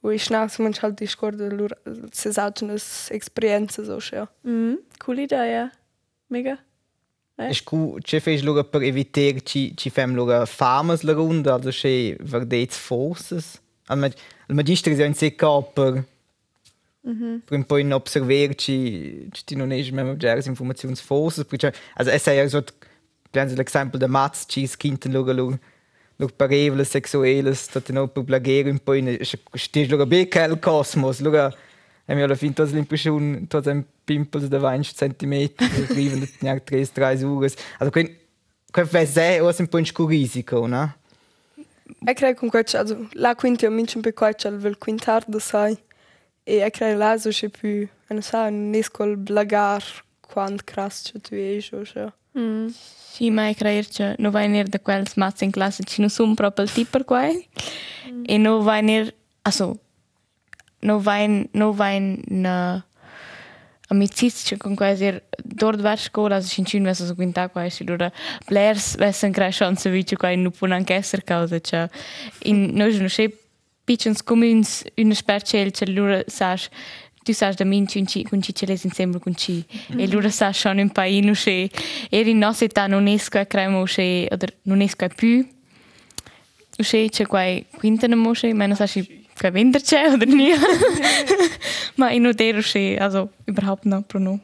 O 0.00 0.10
ich 0.10 0.30
nach 0.30 0.58
man 0.58 0.74
halt 0.80 0.98
die 0.98 1.06
Score 1.06 1.36
loro 1.48 1.76
se 2.10 2.32
sagnes 2.32 3.08
esperienze 3.10 3.84
so 3.84 3.98
ja. 3.98 4.28
Mm, 4.46 4.74
cool 4.98 5.18
idea. 5.18 5.70
Mega. 6.26 6.58
Es 7.36 7.62
cu 7.62 7.98
ce 8.02 8.18
fez 8.18 8.42
lugar 8.42 8.64
per 8.64 8.82
eviter 8.82 9.42
ci 9.42 9.72
ci 9.76 9.90
fem 9.90 10.14
lugar 10.14 10.46
famas 10.46 11.02
la 11.02 11.12
runda, 11.12 11.54
also 11.54 11.70
che 11.70 12.16
verdets 12.20 12.76
forces. 12.76 13.60
Al 13.88 13.98
mag 13.98 14.14
al 14.48 14.54
magister 14.54 14.92
is 14.92 14.98
ja 14.98 15.06
in 15.06 15.14
se 15.14 15.30
per 15.30 16.04
per 17.02 17.56
un 17.56 17.64
po' 17.64 17.78
in 17.78 17.92
observer 17.92 18.54
ci 18.54 19.28
ci 19.32 19.54
non 19.56 19.72
es 19.72 19.90
mem 19.90 20.10
obgers 20.10 20.46
informations 20.46 21.00
forces, 21.00 21.44
perché 21.44 21.72
also 21.94 22.10
es 22.10 22.24
ja 22.24 22.48
so 22.48 22.62
penso 23.30 23.54
l'esempio 23.54 23.98
da 23.98 24.08
Mats 24.08 24.44
ci 24.46 24.66
skinten 24.66 25.12
lugar 25.12 25.34
lugar 25.34 25.58
Lug 26.18 26.32
pareveles 26.32 26.90
sexueles, 26.90 27.68
dat 27.68 27.88
no 27.90 28.08
per 28.08 28.24
blagere 28.24 28.70
un 28.70 28.80
po' 28.80 28.94
in 28.94 29.18
stis 29.54 29.88
lugar 29.88 30.06
bekel 30.06 30.58
cosmos, 30.58 31.20
lugar 31.20 31.54
Hem 32.08 32.22
alla 32.24 32.36
fin 32.40 32.54
tots 32.56 32.72
l'impressiun, 32.72 33.44
tots 33.52 33.68
ein 33.68 33.82
pimpels 34.08 34.46
de 34.48 34.56
20 34.56 34.94
cm, 34.96 35.34
arriven 35.60 36.22
neanche 36.40 36.64
3 36.64 36.88
3 36.96 37.24
ore. 37.28 37.50
Also 37.78 37.92
quin 37.92 38.08
quin 38.72 38.86
fa 38.88 39.04
se 39.04 39.40
o 39.42 39.52
un 39.52 39.68
po' 39.68 39.84
scurisico, 39.84 40.66
no? 40.66 40.86
E 42.04 42.14
credo 42.14 42.38
con 42.38 42.48
questo, 42.48 42.78
also 42.78 43.08
la 43.12 43.34
quinta 43.34 43.66
io 43.66 43.72
minchio 43.72 44.00
per 44.00 44.14
questo 44.14 44.48
il 44.48 44.78
quintardo 44.78 45.38
sai. 45.38 45.76
E 46.44 46.60
e 46.60 46.70
credo 46.70 46.98
là 46.98 47.18
so 47.18 47.30
c'è 47.30 47.48
più, 47.48 47.86
non 48.08 48.22
so, 48.22 48.38
non 48.48 48.74
esco 48.74 49.04
il 49.04 49.16
blagar 49.16 49.82
quando 50.20 50.62
crasso 50.64 51.20
tu 51.20 51.34
es 51.34 51.70
o 51.72 51.84
so. 51.84 52.12
Mm. 52.38 52.68
Sì, 52.68 53.30
ma 53.30 53.52
credo 53.52 53.88
che 53.90 54.14
non 54.18 54.30
vai 54.30 54.48
ner 54.48 54.68
da 54.68 54.78
quels 54.78 55.14
mazzi 55.16 55.44
in 55.44 55.50
classe 55.50 55.82
ci 55.84 56.00
non 56.00 56.10
sono 56.10 56.34
proprio 56.34 56.64
il 56.64 56.72
tipo 56.72 56.90
per 56.90 57.04
quai. 57.04 57.48
E 58.24 58.38
non 58.38 58.62
vai 58.62 58.82
ner, 58.82 59.14
also, 59.42 59.78
non 60.80 61.00
vai, 61.00 61.48
non 61.52 61.74
vai 61.74 62.22
na 62.28 62.84
amicizie 63.88 64.56
con 64.56 64.74
quasi 64.74 65.20
dort 65.42 65.80
var 65.80 65.98
scola, 65.98 66.36
also 66.36 66.60
in 66.60 66.66
cin 66.66 66.82
vessa 66.82 67.06
so 67.06 67.14
quinta 67.14 67.48
qua 67.48 67.64
e 67.64 67.72
lura 67.84 68.10
blers 68.46 68.96
vessa 68.96 69.30
crea 69.30 69.50
chance 69.50 69.90
vice 69.90 70.16
qua 70.16 70.34
non 70.34 70.50
può 70.50 70.68
anche 70.68 70.94
essere 70.94 71.22
causa 71.24 71.58
cioè 71.60 71.88
in 72.44 72.70
noi 72.74 72.96
non 72.98 73.06
c'è 73.06 73.30
piccins 73.84 74.22
communs 74.22 74.84
una 74.96 75.14
spercel 75.14 75.72
cioè 75.72 75.88
lura 75.88 76.22
sas 76.26 76.68
tu 77.28 77.32
sai 77.34 77.54
da 77.54 77.64
min 77.64 77.86
cin 77.86 78.06
ci 78.06 78.22
con 78.24 78.40
ci 78.40 78.54
ce 78.54 78.66
les 78.66 78.84
insieme 78.84 79.18
con 79.18 79.34
ci. 79.34 79.64
E 79.96 80.06
lura 80.08 80.30
sa 80.30 80.50
schon 80.52 80.78
un 80.78 80.90
paino 80.90 81.32
che 81.32 81.70
eri 82.10 82.30
in 82.30 82.38
nostra 82.38 82.66
età 82.66 82.86
non 82.86 83.06
esco 83.06 83.38
a 83.38 83.44
cremo 83.44 83.84
che 83.84 84.28
oder 84.30 84.54
non 84.62 84.80
esco 84.80 85.04
a 85.04 85.08
più 85.08 85.46
che 86.76 87.08
c'è 87.10 87.26
qua 87.26 87.44
quinta 87.76 88.06
ne 88.06 88.14
mosche 88.14 88.54
ma 88.54 88.66
non 88.66 88.76
sa 88.76 88.86
si 89.38 89.42
kein 89.42 89.54
Winter 89.54 89.80
c'è 89.80 90.12
oder 90.12 90.26
nie 90.26 90.54
ma 91.96 92.10
in 92.10 92.34
che 92.34 92.98
also 93.00 93.30
überhaupt 93.46 93.86
noch 93.86 94.06
pro 94.06 94.18
no 94.18 94.40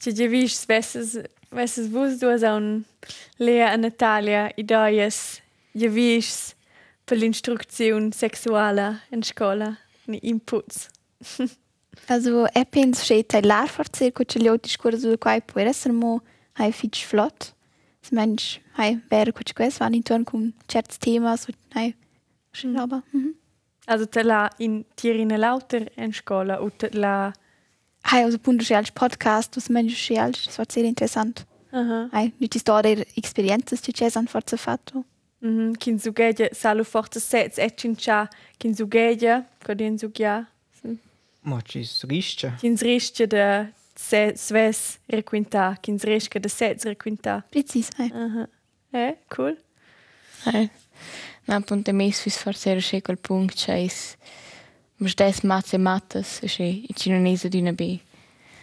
Če 0.00 0.12
že 0.12 0.26
viš, 0.28 0.66
vesses, 0.68 1.88
vus 1.88 2.18
du 2.18 2.28
as 2.28 2.42
un 2.42 2.84
Lea 3.38 3.70
a 3.72 3.76
Natalia 3.76 4.50
ideias 4.56 5.40
wie 5.72 6.16
ist 6.18 6.28
es 6.28 6.56
per 7.06 7.16
l'instruzione 7.16 8.12
sexuale 8.12 9.00
in 9.10 9.22
scuola? 9.22 9.78
Ni 10.06 10.18
inputs? 10.18 10.88
Also, 12.06 12.46
e 12.46 12.64
penso 12.64 13.04
che 13.04 13.26
è 13.26 13.40
l'ar 13.42 13.68
forse 13.68 14.12
gli 14.12 14.46
altri 14.46 14.70
scuole 14.70 14.98
sul 14.98 15.18
quale 15.18 15.42
può 15.42 15.60
essere 15.60 15.92
mo 15.92 16.22
hai 16.54 16.72
fitch 16.72 17.04
flott. 17.04 17.54
Es 18.02 18.10
mensch 18.10 18.60
hai 18.76 19.00
wäre 19.10 19.32
che 19.32 19.52
questo 19.52 19.84
vanno 19.84 19.96
intorno 19.96 20.24
con 20.24 20.52
certi 20.66 20.98
temi, 20.98 21.36
so 21.36 21.52
hai 21.74 21.94
schön 22.52 22.76
roba. 22.76 23.02
Mhm. 23.12 23.34
Also 23.86 24.06
la 24.22 24.50
in 24.58 24.84
tirine 24.96 25.36
lauter 25.36 25.86
in 25.96 26.12
scuola 26.12 26.60
o 26.60 26.70
te 26.70 26.88
la... 26.92 27.32
Hai 28.02 28.24
also 28.24 28.38
punto 28.38 28.74
als 28.74 28.90
podcast, 28.90 29.56
das 29.56 29.68
mensch 29.68 30.06
che 30.06 30.20
als 30.20 30.44
das 30.44 30.58
war 30.58 30.66
sehr 30.70 30.84
interessant. 30.84 31.44
Aha. 31.72 32.08
Hai 32.12 32.32
nicht 32.38 32.54
die 32.54 32.58
storie 32.58 33.06
experienze 33.14 33.76
che 33.76 33.92
c'è 33.92 34.08
san 34.08 34.26
forse 34.26 34.56
fatto. 34.56 35.04
Mhm. 35.40 35.74
Kin 35.78 35.98
sugeja 35.98 36.48
salu 36.52 36.84
forte 36.84 37.20
sets 37.20 37.58
e 37.58 37.70
cincia 37.76 38.28
kin 38.58 38.74
sugeja, 38.74 39.44
kodin 39.64 39.98
sugja. 39.98 40.46
Ma 41.42 41.60
ci 41.62 41.86
risce. 42.08 42.52
Kin 42.60 42.76
risce 42.76 43.26
de 43.26 43.72
sves 43.96 44.98
requinta, 45.08 45.76
kin 45.80 45.98
risce 45.98 46.38
de 46.38 46.48
sets 46.48 46.84
requinta. 46.84 47.44
Precis, 47.50 47.88
hai. 47.96 48.10
Aha. 48.14 48.46
Eh, 48.92 49.14
cool. 49.28 49.56
Hai. 50.44 50.70
Na, 51.44 51.56
appunto, 51.56 51.92
mes 51.92 52.20
fis 52.20 52.36
forse 52.36 52.70
era 52.70 52.80
che 52.80 53.02
quel 53.02 53.18
punto 53.18 53.54
c'è 53.54 53.76
is... 53.76 54.16
Ma 54.96 55.08
stes 55.08 55.40
mats 55.40 55.72
e 55.72 55.78
matas, 55.78 56.40
e 56.42 56.46
che 56.46 56.62
i 56.62 56.94
cinese 56.94 57.48
d'una 57.48 57.72
b. 57.72 57.98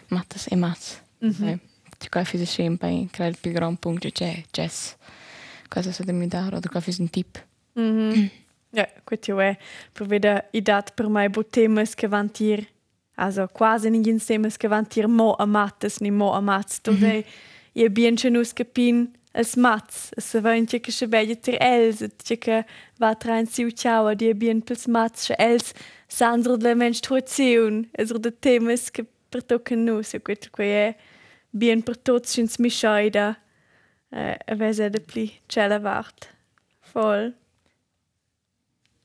Matas 0.10 0.48
e 0.52 0.56
mats. 0.56 1.02
Hai. 1.20 1.60
Ci 1.98 2.10
qua 2.10 2.24
fis 2.24 2.56
che 2.56 2.68
un 2.68 2.78
paio, 2.78 3.08
credo 3.10 3.32
il 3.32 3.38
più 3.42 3.52
gran 3.52 3.76
punto 3.78 4.08
c'è 4.10 4.44
jazz. 4.52 4.92
Cosa 5.68 5.92
sa 5.92 6.04
da 6.04 6.12
mi 6.14 6.28
dare, 6.28 6.56
o 6.56 6.60
qua 6.70 6.80
fis 6.80 7.00
un 7.00 7.10
tip. 7.10 7.44
Mhm. 7.74 8.30
Ja, 8.70 8.88
ja, 9.10 9.50
eh. 9.50 9.58
Per 9.94 10.06
veda 10.06 10.48
i 10.52 10.62
dat 10.62 10.94
per 10.94 11.10
mai 11.10 11.30
bo 11.30 11.44
temas 11.44 11.96
che 11.96 12.08
van 12.08 12.30
tir, 12.32 12.68
also 13.16 13.48
quasi 13.48 13.90
ningin 13.90 14.20
temas 14.20 14.58
che 14.58 14.68
van 14.68 14.86
tir 14.86 15.08
mo 15.08 15.34
a 15.34 15.46
mattes 15.46 16.00
ni 16.00 16.12
mo 16.12 16.34
a 16.34 16.40
mats. 16.40 16.82
Tu 16.82 16.96
dei, 16.98 17.26
i 17.74 17.90
bien 17.90 18.16
che 18.16 18.30
nus 18.30 18.54
capin 18.54 19.12
als 19.38 19.56
mats. 19.56 20.10
Se 20.18 20.42
va 20.42 20.54
in 20.56 20.66
che 20.66 20.80
che 20.80 21.08
beglia 21.08 21.36
tir 21.36 21.58
els, 21.62 22.04
che 22.24 22.38
che 22.38 22.66
va 22.98 23.16
tra 23.16 23.38
in 23.38 23.48
siu 23.48 23.70
ciao, 23.72 24.14
di 24.14 24.34
bien 24.34 24.62
pels 24.62 24.88
mats, 24.88 25.32
els 25.38 25.74
sandro 26.08 26.58
de 26.58 26.74
menstruazione, 26.76 27.88
es 27.94 28.12
de 28.12 28.32
temas 28.32 28.90
che 28.90 29.06
per 29.30 29.44
tocken 29.44 29.86
nus, 29.86 30.14
e 30.14 30.20
gut, 30.20 30.50
que 30.50 30.64
è 30.64 30.96
bien 31.52 31.84
per 31.84 31.98
tots 31.98 32.32
schins 32.32 32.58
mi 32.60 32.70
scheida. 32.70 33.38
Eh, 34.10 34.38
a 34.48 34.56
vese 34.56 34.90
de 34.90 35.00
pli 35.00 35.32
cella 35.48 35.80
vart. 35.80 36.30
Voll. 36.94 37.34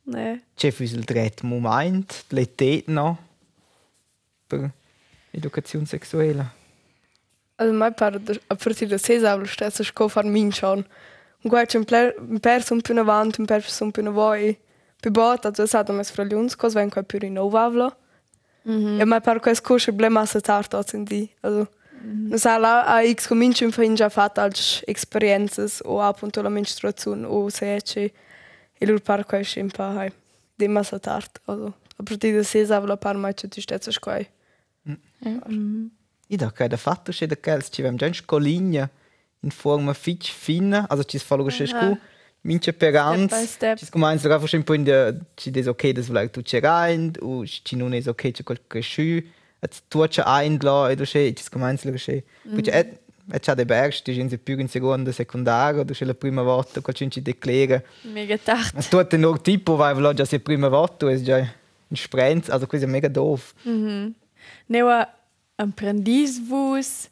Ne. 0.05 0.43
C'è 0.55 0.71
fus 0.71 0.93
il 0.93 1.05
dret 1.05 1.43
moment, 1.43 2.25
le 2.31 2.55
tet 2.55 2.89
no 2.89 3.19
per 4.47 4.71
educazione 5.31 5.87
sexuelle. 5.87 6.62
Also 7.63 7.73
mai 7.75 7.93
par 7.93 8.15
a 8.49 8.55
partir 8.57 8.89
da 8.89 8.99
seis 8.99 9.23
aulas 9.23 9.51
stessa 9.51 9.85
sco 9.85 10.09
far 10.09 10.25
min 10.25 10.51
schon. 10.51 10.85
Un 11.45 11.49
guai 11.51 11.67
c'è 11.67 11.79
un 11.79 11.85
pler- 11.85 12.15
un 12.19 12.41
perso 12.41 12.75
un 12.75 12.81
più 12.81 12.93
in 12.95 13.01
avanti, 13.01 13.41
un 13.41 13.47
perso 13.47 13.85
un 13.85 13.91
più 13.93 14.03
in 14.03 14.13
voi. 14.13 14.59
Più 15.01 15.11
bot, 15.11 15.45
also 15.45 15.63
es 15.63 15.73
hat 15.75 15.89
mes 15.91 16.11
fra 16.11 16.25
liuns, 16.25 16.55
cos 16.57 16.73
ven 16.75 16.89
quai 16.91 17.05
più 17.05 17.19
in 17.23 17.35
nou 17.35 17.55
avla. 17.55 17.97
E 19.01 19.05
mai 19.05 19.21
par 19.21 19.39
quais 19.41 19.61
cosce 19.61 19.93
ble 19.93 20.09
massa 20.09 20.41
tard 20.41 20.73
als 20.75 20.93
in 20.93 21.05
di. 21.05 21.29
Also, 21.41 21.69
non 22.29 22.39
sa 22.39 22.59
la 22.59 22.83
a 22.83 23.03
x 23.05 23.27
cominci 23.27 23.65
un 23.65 23.71
fin 23.73 23.95
già 23.95 24.09
fatto 24.09 24.41
als 24.41 24.83
experiences 24.87 25.81
o 25.85 26.01
appunto 26.01 26.43
la 26.43 26.49
menstruazione 26.49 27.27
o 27.27 27.49
se 27.49 27.75
ecce. 27.75 28.13
E 28.79 28.87
lur 28.87 29.01
par 29.01 29.25
quai 29.25 29.45
scimpa 29.45 29.85
hai. 29.97 30.13
De 30.57 30.69
massa 30.69 30.99
tard, 30.99 31.41
also. 31.47 31.75
A 31.97 32.03
partir 32.03 32.35
da 32.35 32.43
seis 32.43 32.71
avla 32.71 32.97
par 32.97 33.17
mai 33.17 33.35
c'è 33.35 33.49
ti 33.49 33.61
stessa 33.61 33.91
squai. 33.91 34.29
I 36.33 36.37
da 36.37 36.51
che 36.51 36.67
da 36.67 36.79
fatto 36.79 37.13
c'è 37.13 37.27
da 37.27 37.37
che 37.37 37.63
ci 37.71 37.83
vem 37.83 37.97
già 37.97 38.07
in 38.07 38.15
scoligna 38.15 38.89
in 39.41 39.51
forma 39.51 39.93
fitch 39.93 40.33
fina, 40.33 40.87
also 40.89 41.05
ci 41.05 41.19
fa 41.19 41.35
logisch 41.35 41.67
scu, 41.67 41.99
mince 42.43 42.73
per 42.73 42.97
ans. 42.97 43.31
Ci 43.77 43.91
comincia 43.91 44.35
a 44.35 44.39
fare 44.39 44.57
un 44.57 44.63
po' 44.63 44.73
in 44.73 44.85
der 44.85 45.15
ci 45.35 45.51
des 45.51 45.67
okay 45.67 45.93
das 45.93 46.07
vielleicht 46.07 46.33
tu 46.33 46.41
c'è 46.41 46.61
rein, 46.61 47.13
u 47.21 47.45
ci 47.45 47.77
non 47.77 47.93
es 47.93 48.07
okay 48.07 48.31
c'è 48.31 48.45
quel 48.45 48.61
cresciu, 48.67 49.23
et 49.61 49.83
tu 49.89 50.07
c'è 50.07 50.23
ein 50.25 50.57
la 50.63 50.89
e 50.91 50.95
du 50.95 51.05
c'è 51.05 51.31
ci 51.35 51.45
comincia 51.51 51.91
a 51.91 51.93
c'è. 51.93 52.23
Poi 52.49 52.63
c'è 52.63 53.01
e 53.31 53.39
c'è 53.39 53.55
de 53.55 53.65
berg, 53.67 53.93
ti 54.03 54.19
in 54.19 54.43
più 54.43 54.59
in 54.59 54.69
seconda, 54.69 55.13
secondaria, 55.13 55.83
du 55.83 55.93
c'è 55.93 56.07
la 56.07 56.15
prima 56.15 56.41
volta 56.41 56.81
quel 56.81 56.97
ci 57.11 57.21
declara. 57.21 57.83
Mega 58.05 58.39
tard. 58.39 58.89
Tu 58.89 58.97
hat 58.97 59.13
nur 59.17 59.39
tipo 59.39 59.77
vai 59.77 59.95
vlog 59.95 60.15
già 60.15 60.25
se 60.25 60.41
prima 60.41 60.69
volta 60.69 61.11
es 61.11 61.21
già 61.21 61.37
in 61.39 61.97
sprenz, 61.97 62.49
also 62.49 62.67
è 62.67 62.87
mega 62.87 63.09
doof. 63.09 63.53
Neua 64.67 65.17
apprendis 65.57 66.39
vus 66.39 67.09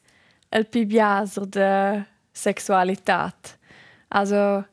el 0.50 0.64
pibiaser 0.64 1.46
de 1.46 2.04
sexualitat. 2.32 3.58
Also 4.08 4.64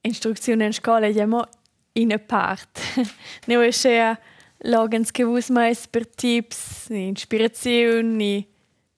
instruzione 0.00 0.66
in 0.66 0.72
scuola 0.72 1.06
è 1.06 1.24
mo 1.26 1.46
in 1.92 2.12
a 2.12 2.18
part. 2.18 2.80
Neua 3.46 3.70
schea 3.70 4.18
logens 4.64 5.10
che 5.10 5.24
vus 5.24 5.48
mais 5.50 5.86
per 5.86 6.06
tips, 6.06 6.88
ni 6.88 7.08
inspirazione, 7.08 8.02
ni 8.02 8.46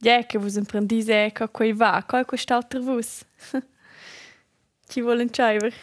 ja 0.01 0.23
che 0.25 0.39
vus 0.39 0.57
apprendis 0.57 1.09
e 1.09 1.33
co 1.33 1.49
quei 1.49 1.73
va, 1.73 2.05
co 2.07 2.25
quest'altro 2.25 2.81
vus. 2.81 3.25
Ci 4.89 5.01
volen 5.01 5.31
ciaiver. 5.31 5.75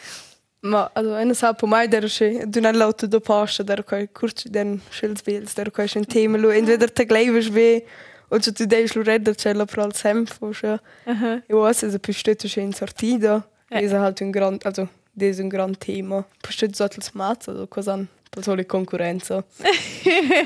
Ma 0.65 0.89
also 0.95 1.13
eine 1.13 1.35
sa 1.35 1.53
po 1.53 1.67
mai 1.67 1.87
der 1.87 2.07
che 2.09 2.43
du 2.47 2.59
nan 2.59 2.75
lauto 2.75 3.07
do 3.07 3.19
posta 3.19 3.63
der 3.63 3.83
kai 3.83 4.07
kurz 4.07 4.45
den 4.45 4.81
schildsbilds 4.89 5.53
der 5.53 5.69
kai 5.69 5.85
ein 5.95 6.07
Thema 6.07 6.39
lo 6.39 6.49
entweder 6.49 6.87
te 6.87 7.05
gleiwes 7.05 7.53
we 7.53 7.83
und 8.29 8.43
so 8.43 8.51
tu 8.51 8.65
deis 8.65 8.95
lo 8.95 9.03
redder 9.03 9.35
cella 9.37 9.65
pro 9.65 9.83
al 9.83 9.93
sempo 9.93 10.51
sche 10.53 10.79
Aha. 11.05 11.43
io 11.47 11.61
was 11.61 11.83
es 11.83 11.93
a 11.93 11.99
pistetto 11.99 12.47
che 12.47 12.61
in 12.61 12.73
sortida 12.73 13.43
es 13.69 13.91
halt 13.91 14.21
un 14.21 14.31
grand 14.31 14.65
also 14.65 14.87
des 15.13 15.39
un 15.39 15.49
grand 15.49 15.77
tema 15.77 16.25
pistet 16.41 16.75
sottels 16.75 17.13
mat 17.13 17.47
also 17.47 17.67
cosan 17.67 18.07
per 18.31 18.43
soli 18.43 18.65
concorrenza 18.65 19.43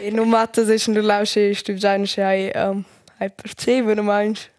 e 0.02 0.12
no 0.12 0.26
matta 0.26 0.66
se 0.66 0.78
schon 0.78 1.00
lausche 1.02 1.54
stu 1.54 1.76
già 1.76 1.98
che 1.98 2.22
hai 2.22 2.52
um, 2.56 2.84
hai 3.20 3.30
percevono 3.30 4.04
manch 4.04 4.52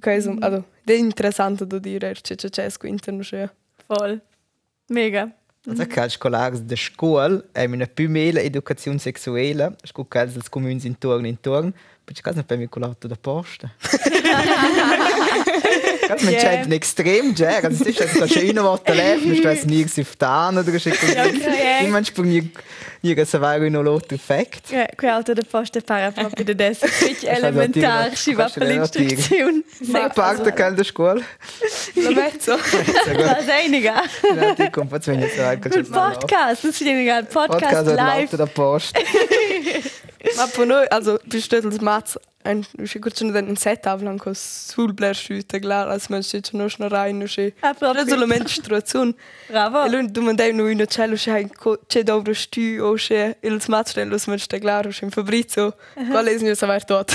kai 0.00 0.20
so 0.20 0.34
also 0.40 0.64
de 0.84 0.94
interessante 0.94 1.64
do 1.64 1.78
dire 1.78 2.12
che 2.14 2.34
c'è 2.34 2.48
c'è 2.50 2.68
squinterno 2.68 3.22
che 3.22 3.48
Voll. 3.88 4.20
Mega. 4.88 5.32
Also 5.68 5.86
che 5.90 6.00
als 6.00 6.14
scolars 6.14 6.60
de 6.60 6.76
scuol 6.76 7.48
è 7.52 7.64
una 7.64 7.86
più 7.86 8.08
mela 8.08 8.40
educazione 8.40 8.98
sexuelle, 8.98 9.76
scu 9.82 10.08
che 10.08 10.18
als 10.18 10.48
comuni 10.48 10.80
intorno 10.82 11.26
intorno, 11.26 11.72
poi 12.04 12.14
c'è 12.14 12.22
casa 12.22 12.42
per 12.42 12.56
mi 12.56 12.68
colato 12.68 13.06
da 13.06 13.16
posta. 13.20 13.70
Ganz 16.08 16.22
man 16.22 16.32
yeah. 16.32 16.62
ein 16.62 16.72
extrem 16.72 17.34
ja, 17.34 17.58
also 17.62 17.84
es 17.84 18.00
ist 18.00 18.32
schon 18.32 18.48
eine 18.48 18.64
Woche 18.64 18.94
lebt, 18.94 19.44
du 19.44 19.48
hast 19.48 19.66
nie 19.66 19.84
auf 19.84 20.16
da 20.16 20.48
oder 20.48 20.64
so. 20.78 20.90
Niemand 21.82 22.06
sprung 22.06 22.50
so 23.24 23.40
war 23.40 23.58
noch 23.58 23.82
lot 23.82 24.12
effekt. 24.12 24.70
Ja, 24.70 24.86
quel 24.96 25.10
alto 25.10 25.34
da 25.34 25.42
posta 25.42 25.80
para 25.80 26.10
proprio 26.10 26.44
de 26.44 26.54
des. 26.54 26.78
Fitch 26.82 27.24
Also 27.26 27.46
elementar, 27.46 27.98
natürlich, 28.10 28.18
ci 28.20 28.34
va 28.36 28.42
kannst 28.42 28.56
du 28.56 28.60
per 28.60 28.68
relativ. 28.68 29.00
l'instruzione. 29.00 29.62
Mal 29.92 30.10
parkt 30.10 30.44
der 30.44 30.52
Kerl 30.52 30.74
der 30.74 30.84
Schule. 30.84 31.22
la 31.94 32.10
mezzo 32.10 32.52
La 34.56 34.70
kommt 34.70 34.92
jetzt 34.92 35.06
wenn 35.06 35.22
ich 35.22 35.34
so 35.34 35.42
ein 35.42 35.60
Col 35.60 35.84
podcast, 35.84 36.64
das 36.64 36.70
ist 36.70 36.82
egal. 36.82 37.24
Podcast, 37.24 37.60
Podcast 37.60 37.96
live. 37.96 38.30
der 38.30 38.46
Post. 38.46 38.96
Ma 40.36 40.46
po 40.46 40.64
noi, 40.64 40.86
also 40.90 41.18
bestetels 41.24 41.80
mats, 41.80 42.18
ein 42.44 42.66
ich 42.82 43.00
kurz 43.00 43.18
schon 43.18 43.32
den 43.32 43.56
Set 43.56 43.86
avlan 43.86 44.18
ko 44.18 44.32
sul 44.34 44.92
bler 44.92 45.14
schüte 45.14 45.60
klar, 45.60 45.88
als 45.88 46.08
man 46.08 46.22
steht 46.22 46.48
schon 46.48 46.60
noch 46.60 46.90
rein 46.90 47.22
und. 47.22 47.28
Ah, 47.60 47.72
proprio. 47.72 47.94
Proprio 47.94 48.16
la 48.16 48.26
menstruazione. 48.26 49.14
Bravo. 49.48 49.84
E 49.84 49.88
lui 49.88 50.10
domandai 50.10 50.52
no 50.52 50.66
in 50.66 50.84
cello 50.88 51.14
c'è 51.14 51.48
c'è 51.86 52.02
dobro 52.02 52.34
stü 52.34 52.80
c'è 52.94 53.36
il 53.40 53.60
smatstello 53.60 54.18
smet 54.18 54.38
sta 54.38 54.58
claro 54.58 54.90
c'è 54.90 55.04
in 55.04 55.10
Fabrizio. 55.10 55.76
Qual 55.94 56.26
è 56.26 56.30
il 56.32 56.56
saver 56.56 56.84
tot? 56.84 57.12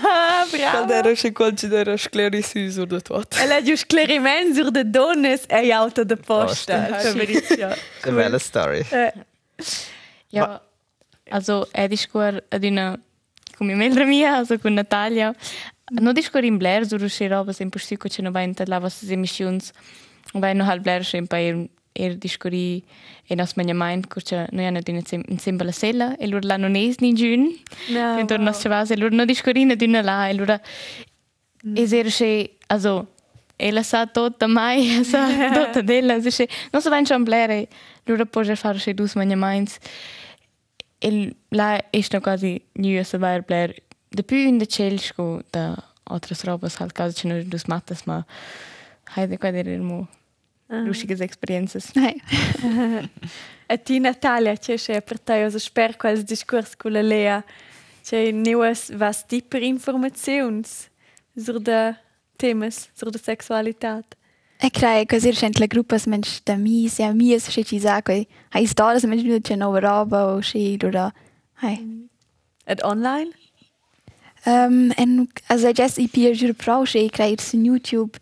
Ah, 0.00 0.46
Qual 0.48 0.86
bravo. 0.86 0.92
era 0.92 1.12
c'è 1.12 1.32
qual 1.32 1.52
c'è 1.54 1.70
era 1.70 1.96
sclerisus 1.96 2.76
o 2.78 2.84
da 2.84 3.00
tot. 3.00 3.36
Elle 3.38 3.54
ha 3.54 3.62
gius 3.62 3.84
clariment 3.84 4.54
sur 4.54 4.70
de 4.70 4.84
donnes 4.84 5.44
e 5.48 5.70
auto 5.72 6.04
de 6.04 6.16
posta. 6.16 6.86
Fabrizio. 7.00 7.68
Eine 8.04 8.14
belle 8.16 8.38
Story. 8.38 8.84
Ja, 10.30 10.60
also 11.30 11.68
è 11.72 11.88
discor 11.88 12.42
ad 12.48 12.64
una 12.64 12.98
come 13.56 13.74
membra 13.74 14.04
mia, 14.04 14.36
also 14.36 14.58
con 14.58 14.72
Natalia. 14.74 15.34
Non 15.90 16.12
discor 16.12 16.44
in 16.44 16.58
Blair, 16.58 16.86
so 16.86 16.96
rusce 16.96 17.26
roba 17.28 17.52
sempre 17.52 17.80
stu 17.80 17.96
che 17.96 18.10
non 18.22 18.32
va 18.32 18.40
in 18.42 18.52
la 18.66 18.78
vostre 18.78 19.10
emissions. 19.12 19.70
Vai 20.34 20.54
no 20.54 20.64
Blair 20.80 21.04
sempre 21.04 21.68
er 21.98 22.10
er 22.10 22.16
discori 22.16 22.84
e 23.28 23.34
nos 23.34 23.54
mania 23.56 23.74
mind 23.74 24.06
curcia 24.06 24.46
noi 24.52 24.64
hanno 24.64 24.80
di 24.80 24.92
in 24.92 25.38
sembra 25.38 25.66
la 25.66 25.72
sella 25.72 26.16
e 26.16 26.26
loro 26.26 26.46
la 26.46 26.56
non 26.56 26.76
es 26.76 26.98
ni 27.00 27.12
giun. 27.14 27.58
No, 27.88 28.18
Intorno 28.18 28.44
a 28.44 28.50
nostra 28.50 28.70
base, 28.70 28.96
loro 28.96 29.14
no 29.14 29.24
discorina 29.24 29.74
di 29.74 29.84
una 29.84 30.02
là 30.02 30.28
e 30.28 30.34
loro 30.34 30.60
es 31.74 31.92
er 31.92 32.06
che 32.06 32.56
also 32.68 33.06
ela 33.56 33.82
sa 33.82 34.06
tutta 34.06 34.46
mai, 34.46 35.04
sa 35.04 35.26
tutta 35.52 35.82
della, 35.82 36.20
si 36.20 36.30
che 36.30 36.48
non 36.70 36.80
so 36.80 36.90
ben 36.90 37.24
blere, 37.24 37.68
lura 38.04 38.24
poi 38.24 38.54
fare 38.56 38.78
che 38.78 38.94
dus 38.94 39.14
mania 39.14 39.36
minds. 39.36 39.78
E 41.00 41.34
la 41.50 41.90
è 41.90 42.00
sta 42.00 42.20
quasi 42.20 42.60
new 42.72 43.02
sa 43.02 43.18
vai 43.18 43.40
bler. 43.40 43.74
De 44.10 44.22
più 44.22 44.38
in 44.38 44.58
de 44.58 44.66
celsco 44.66 45.42
da 45.50 45.76
altre 46.04 46.34
robas 46.44 46.76
halt 46.78 46.92
caso 46.92 47.20
che 47.20 47.28
non 47.28 47.42
dus 47.46 47.66
matas, 47.66 48.04
ma 48.04 48.24
hai 49.14 49.26
de 49.26 49.36
qua 49.38 49.50
dire 49.50 49.76
mo 49.78 50.08
Lušige 50.68 51.16
experiences. 51.24 51.92
a 53.72 53.76
ti, 53.76 54.00
Natália, 54.00 54.56
če 54.56 54.76
še 54.80 54.98
apertajo 55.00 55.48
za 55.54 55.62
šperko 55.62 56.10
ali 56.10 56.20
z 56.20 56.28
diskursko 56.28 56.92
leleja, 56.92 57.40
če 58.08 58.28
ne 58.36 58.54
vas, 58.58 58.88
vas 58.92 59.24
ti 59.28 59.40
per 59.40 59.64
informacijons 59.64 60.88
zrda 61.38 61.96
temas, 62.38 62.88
zrda 62.98 63.20
seksualitat. 63.22 64.18
E 64.58 64.70
kraj, 64.74 65.04
ko 65.06 65.18
si 65.22 65.30
rešen 65.30 65.54
tla 65.54 65.68
grupa 65.70 65.98
s 65.98 66.08
menš 66.10 66.40
da 66.48 66.56
mi, 66.58 66.82
ja 66.90 67.12
mi 67.14 67.30
je 67.30 67.38
še 67.46 67.62
či 67.62 67.78
zakoj, 67.78 68.24
a 68.50 68.62
iz 68.62 68.74
dora 68.74 68.98
sem 68.98 69.10
menš 69.10 69.22
bilo 69.26 69.38
če 69.38 69.56
novo 69.56 69.78
robo, 69.80 70.40
še 70.42 70.60
dora, 70.82 71.12
hej. 71.62 71.78
Mm. 71.78 72.08
At 72.68 72.82
online? 72.84 73.32
Um, 74.44 74.90
en, 74.98 75.28
a 75.48 75.58
zdaj 75.58 75.78
jaz 75.78 75.98
i 76.02 76.08
pijer 76.10 76.34
žir 76.36 76.56
prav 76.58 76.84
še, 76.90 77.06
kraj, 77.14 77.38
sem 77.42 77.62
YouTube, 77.64 78.18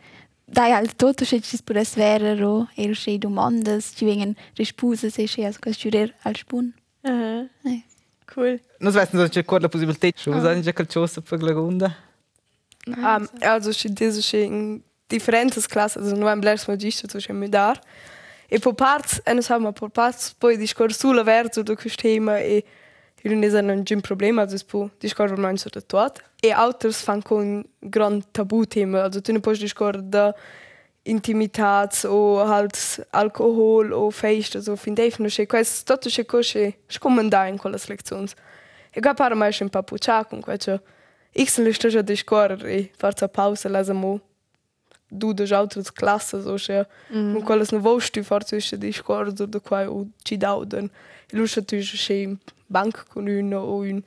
dai 0.48 0.72
al 0.72 0.94
tutto 0.94 1.24
sci 1.24 1.42
ci 1.42 1.58
pure 1.62 1.84
svera 1.84 2.34
ro 2.34 2.68
e 2.76 2.92
sci 2.92 3.18
domandas 3.18 3.92
ci 3.96 4.04
vengono 4.04 4.34
risposte 4.54 5.10
se 5.10 5.26
sci 5.26 5.44
also 5.44 5.58
che 5.58 5.70
jurer 5.70 6.14
al 6.22 6.36
spun. 6.36 6.72
Aha. 7.02 7.46
Nei. 7.62 7.84
Cool. 8.32 8.60
Non 8.78 8.92
so, 8.92 8.98
se 8.98 9.28
c'è 9.28 9.38
ancora 9.38 9.62
la 9.62 9.68
possibilità, 9.68 10.08
scusa, 10.14 10.52
non 10.52 10.62
c'è 10.62 10.72
qualcosa 10.72 11.20
per 11.20 11.42
la 11.42 11.52
ronda. 11.52 11.94
Um, 12.86 13.28
also 13.40 13.70
și 13.70 13.88
deze 13.88 14.20
și 14.20 14.36
in 14.36 14.82
diferentes 15.06 15.66
classes, 15.66 16.02
also 16.02 16.16
nu 16.16 16.26
am 16.26 16.40
blers 16.40 16.66
magister 16.66 17.10
tu 17.10 17.18
și 17.18 17.32
mi 17.32 17.48
dar. 17.48 17.80
E 18.48 18.58
po 18.58 18.72
parts, 18.72 19.20
e 19.24 19.32
nos 19.32 19.48
haben 19.48 19.72
po 19.72 19.88
parts 19.88 20.34
poi 20.38 20.56
discor 20.56 20.92
sulla 20.92 21.22
verso 21.22 21.62
do 21.62 21.74
questo 21.74 22.02
tema 22.02 22.38
e 22.38 22.64
non 23.28 23.70
è 23.70 23.72
un 23.72 23.82
gym 23.82 24.00
problema, 24.00 24.42
also 24.42 24.56
po 24.66 24.90
discor 24.98 25.30
ormai 25.30 25.56
so 25.56 25.68
da 25.70 25.80
tot. 25.80 26.22
E 26.40 26.50
autres 26.52 27.00
fan 27.02 27.22
con 27.22 27.64
gran 27.78 28.22
tabu 28.30 28.64
tema, 28.66 29.02
also 29.02 29.20
tu 29.20 29.32
ne 29.32 29.40
puoi 29.40 29.56
discor 29.56 30.00
da 30.02 30.34
intimitats 31.02 32.04
o 32.04 32.44
halt 32.44 33.06
alcohol 33.10 33.92
o 33.92 34.10
fest, 34.10 34.56
also 34.56 34.76
fin 34.76 34.94
def 34.94 35.18
no 35.18 35.28
che 35.28 35.46
quais 35.46 35.82
tutto 35.82 36.08
che 36.08 36.24
cosce 36.24 36.78
scomandare 36.86 37.48
in 37.48 37.56
quelle 37.56 37.78
lezioni. 37.86 38.28
E 38.90 39.00
ga 39.00 39.14
para 39.14 39.34
mai 39.34 39.54
un 39.60 39.68
papuccia 39.68 40.24
con 40.24 40.40
questo 40.40 40.80
X 41.32 41.58
le 41.58 41.72
sto 41.72 41.88
già 41.88 42.02
discor 42.02 42.64
e 42.64 42.90
forza 42.96 43.28
pausa 43.28 43.68
la 43.68 43.92
mo 43.92 44.20
du 45.08 45.32
de 45.32 45.44
altre 45.54 45.82
classes 45.92 46.46
o 46.46 46.54
che 46.54 46.86
con 47.10 47.42
quelles 47.42 47.70
no 47.70 47.80
vosti 47.80 48.22
forza 48.22 48.56
ist 48.56 48.74
discor 48.76 49.32
do 49.32 49.46
de 49.46 49.60
quai 49.60 49.86
o 49.86 50.06
ci 50.22 50.36
dauden. 50.36 50.90
E 51.30 51.36
lu 51.36 51.46
tu 51.46 51.76
che 51.76 52.36
bank 52.66 53.06
con 53.08 53.26
uno 53.26 53.58
o 53.58 53.76
un 53.80 54.02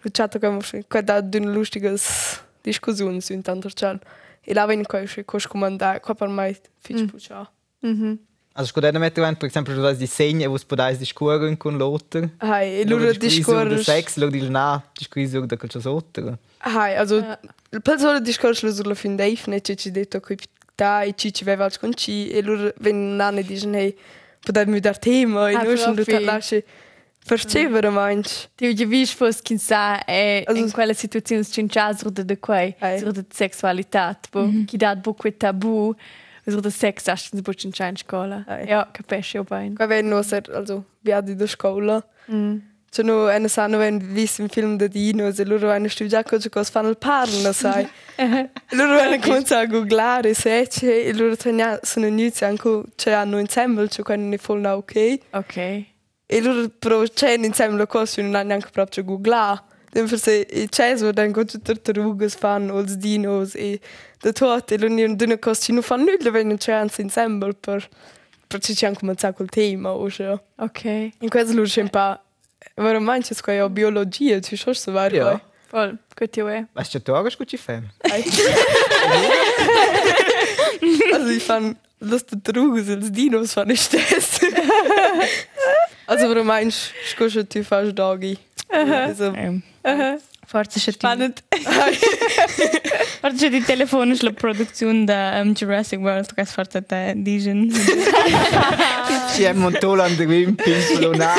lu 0.00 0.10
chatta 0.10 0.38
come 0.38 0.60
che 0.88 1.02
da 1.02 1.20
d'un 1.20 1.52
lustiges 1.52 2.42
discussioni 2.62 3.20
sind 3.20 3.42
tanto 3.42 3.68
chan. 3.74 3.98
E 4.46 4.52
la 4.52 4.66
ven 4.66 4.84
coi 4.84 5.06
che 5.06 5.24
cos 5.24 5.46
comandare 5.46 6.00
qua 6.00 6.14
per 6.14 6.28
mai 6.28 6.54
fich 6.80 7.06
puccia. 7.06 7.50
Mhm. 7.80 8.18
Also, 8.56 8.70
scusa, 8.70 8.90
da 8.92 8.98
metto 9.00 9.20
per 9.20 9.48
esempio, 9.48 9.74
du 9.74 9.82
hast 9.84 9.98
disegni, 9.98 10.46
wo 10.46 10.54
es 10.54 10.64
podais 10.64 10.98
discorren 10.98 11.56
con 11.56 11.76
l'altro. 11.76 12.30
Hai, 12.38 12.80
e 12.80 12.84
lura 12.86 13.10
discorre. 13.10 13.70
discor 13.70 13.82
sex, 13.82 14.16
lo 14.16 14.28
dici, 14.28 14.48
na, 14.48 14.80
discorri 14.92 15.26
sur 15.26 15.44
da 15.46 15.56
qualcosa 15.56 15.88
altro. 15.90 16.38
Hai, 16.58 16.94
also 16.94 17.16
il 17.16 17.82
persone 17.82 18.20
discorso 18.20 18.70
sulla 18.72 18.94
fin 18.94 19.16
dei 19.16 19.36
ne 19.46 19.60
ci 19.60 19.76
ci 19.76 19.90
detto 19.90 20.20
qui 20.20 20.36
da 20.76 21.02
e 21.02 21.14
ci 21.16 21.32
ci 21.32 21.42
aveva 21.42 21.68
con 21.80 21.94
ci 21.94 22.28
e 22.30 22.42
loro 22.42 22.72
ven 22.78 23.16
nanne 23.16 23.42
dicono 23.42 23.76
hey 23.76 23.96
potete 24.40 24.70
mi 24.70 24.78
dar 24.80 24.98
tema 24.98 25.50
e 25.50 25.54
Ah, 25.54 25.62
noi 25.62 25.76
sono 25.76 25.94
proprio. 25.94 26.18
tutta 26.18 26.40
lasce 27.26 27.46
percepere 27.48 27.88
manch 27.90 28.48
Ti 28.54 28.66
ho 28.82 28.86
visto 28.86 29.16
fosse 29.24 29.40
chi 29.42 29.58
sa 29.58 30.04
è 30.04 30.42
Also- 30.46 30.60
in 30.62 30.70
quella 30.70 30.92
situazione 30.92 31.42
c'è 31.42 31.64
già 31.66 31.92
sur 31.94 32.10
de 32.10 32.24
de 32.24 32.38
quei, 32.38 32.74
Ei. 32.80 32.98
sur 32.98 33.12
de 33.12 33.24
sexualità, 33.30 34.18
bo 34.30 34.48
chi 34.66 34.76
dà 34.76 34.94
bu 34.96 35.14
quel 35.14 35.36
tabù, 35.36 35.94
sur 36.46 36.60
de 36.60 36.70
sex 36.70 37.06
hast 37.08 37.34
du 37.34 37.40
bu 37.42 37.52
in 37.62 37.70
in 37.88 37.96
scuola. 37.96 38.44
Ei. 38.48 38.66
Ja, 38.68 38.88
capisci 38.92 39.36
io 39.36 39.44
bene. 39.44 39.74
qua 39.74 39.86
ven 39.86 40.08
no 40.08 40.22
ser 40.22 40.42
also 40.52 40.84
via 41.00 41.20
di 41.20 41.34
da 41.34 41.46
scuola 41.46 42.04
Mm. 42.30 42.56
c'è 42.90 43.02
no 43.02 43.26
una 43.28 43.48
sanno 43.48 43.76
ven 43.78 43.98
vis 43.98 44.38
un 44.38 44.48
film 44.48 44.76
da 44.76 44.86
dino 44.86 45.26
e 45.26 45.44
loro 45.44 45.70
hanno 45.70 45.88
studiato 45.88 46.28
cosa 46.30 46.48
cosa 46.48 46.70
fanno 46.70 46.88
il 46.88 46.96
parlo 46.96 47.52
sai 47.52 47.86
e 48.16 48.50
loro 48.76 48.98
hanno 49.00 49.18
cominciato 49.18 49.62
a 49.62 49.66
googlare 49.66 50.32
se 50.32 50.66
c'è 50.68 51.06
e 51.08 51.12
loro 51.12 51.36
tenia 51.36 51.78
sono 51.82 52.06
inizi 52.06 52.44
anche 52.44 52.82
c'è 52.96 53.12
hanno 53.12 53.38
insieme 53.40 53.88
c'è 53.88 54.02
quando 54.02 54.26
ne 54.26 54.38
full 54.38 54.60
na 54.60 54.76
ok 54.76 55.18
Ok. 55.32 55.84
E 56.26 56.40
loro 56.40 56.68
però 56.78 57.02
c'è 57.02 57.32
insieme 57.36 57.76
la 57.76 57.86
cosa 57.86 58.22
non 58.22 58.34
hanno 58.34 58.48
neanche 58.48 58.70
proprio 58.70 59.04
googlato. 59.04 59.72
Dan 59.92 60.08
forse 60.08 60.46
i 60.50 60.68
ceso 60.68 61.12
dan 61.12 61.30
go 61.30 61.44
tutte 61.44 61.72
tartarugas 61.72 62.34
fan 62.34 62.68
o 62.68 62.80
els 62.80 62.96
dinos 62.96 63.54
e 63.54 63.78
da 64.20 64.32
tot 64.32 64.72
e 64.72 64.78
loro 64.78 64.92
non 64.92 65.14
danno 65.14 65.38
cosa 65.38 65.72
non 65.72 65.82
fanno 65.82 66.04
nulla 66.10 66.30
vengono 66.32 66.56
c'è 66.56 66.72
anzi 66.72 67.02
insieme 67.02 67.38
per 67.38 67.88
per 68.48 68.60
ci 68.60 68.74
c'è 68.74 68.86
anche 68.88 69.04
un 69.04 69.14
sacco 69.16 69.44
il 69.44 69.50
tema 69.50 69.92
o 69.92 70.10
cioè. 70.10 70.36
Ok. 70.56 70.84
In 70.84 71.28
questo 71.28 71.52
loro 71.52 71.68
c'è 71.68 71.82
un 71.82 71.90
po' 71.90 72.18
veramente 72.74 73.34
scuola 73.36 73.58
io 73.58 73.68
biologia 73.70 74.40
ci 74.40 74.56
so 74.56 74.72
se 74.72 74.90
va 74.90 75.06
Ja. 75.10 75.40
Voll, 75.70 75.96
gut 76.16 76.36
io 76.36 76.48
è. 76.48 76.64
Weißt 76.74 76.94
du, 76.94 76.98
du 77.00 77.14
hast 77.14 77.36
gut 77.38 77.56
fem. 77.56 77.88
Also 81.12 81.28
ich 81.28 81.42
fand 81.44 81.76
das 82.00 82.24
Tartarugas 82.26 82.88
els 82.88 83.12
dinos 83.12 83.52
fan 83.52 83.70
ich 83.70 83.88
das. 83.88 84.40
Also 86.06 86.28
warum 86.28 86.46
meinst 86.46 86.92
du, 87.18 87.26
ich 87.26 87.48
du 87.48 87.64
fast 87.64 87.98
Dagi? 87.98 88.38
Also 88.68 89.32
Ähm, 89.36 89.62
Aha. 89.82 90.18
Forza 90.46 90.78
c'è 90.78 90.92
Spannend. 90.92 91.42
forza 93.20 93.36
c'è 93.36 93.50
di 93.50 93.62
telefono 93.62 94.14
sulla 94.14 94.32
produzione 94.32 95.04
da 95.04 95.40
um, 95.40 95.54
Jurassic 95.54 95.98
World, 96.00 96.34
che 96.34 96.44
forza 96.44 96.82
te 96.82 97.14
digen. 97.16 97.72
Ci 99.34 99.42
è 99.42 99.52
montato 99.52 100.00
an 100.02 100.16
der 100.16 100.28
Wimpel, 100.28 100.80
so 100.80 101.12
nah. 101.12 101.34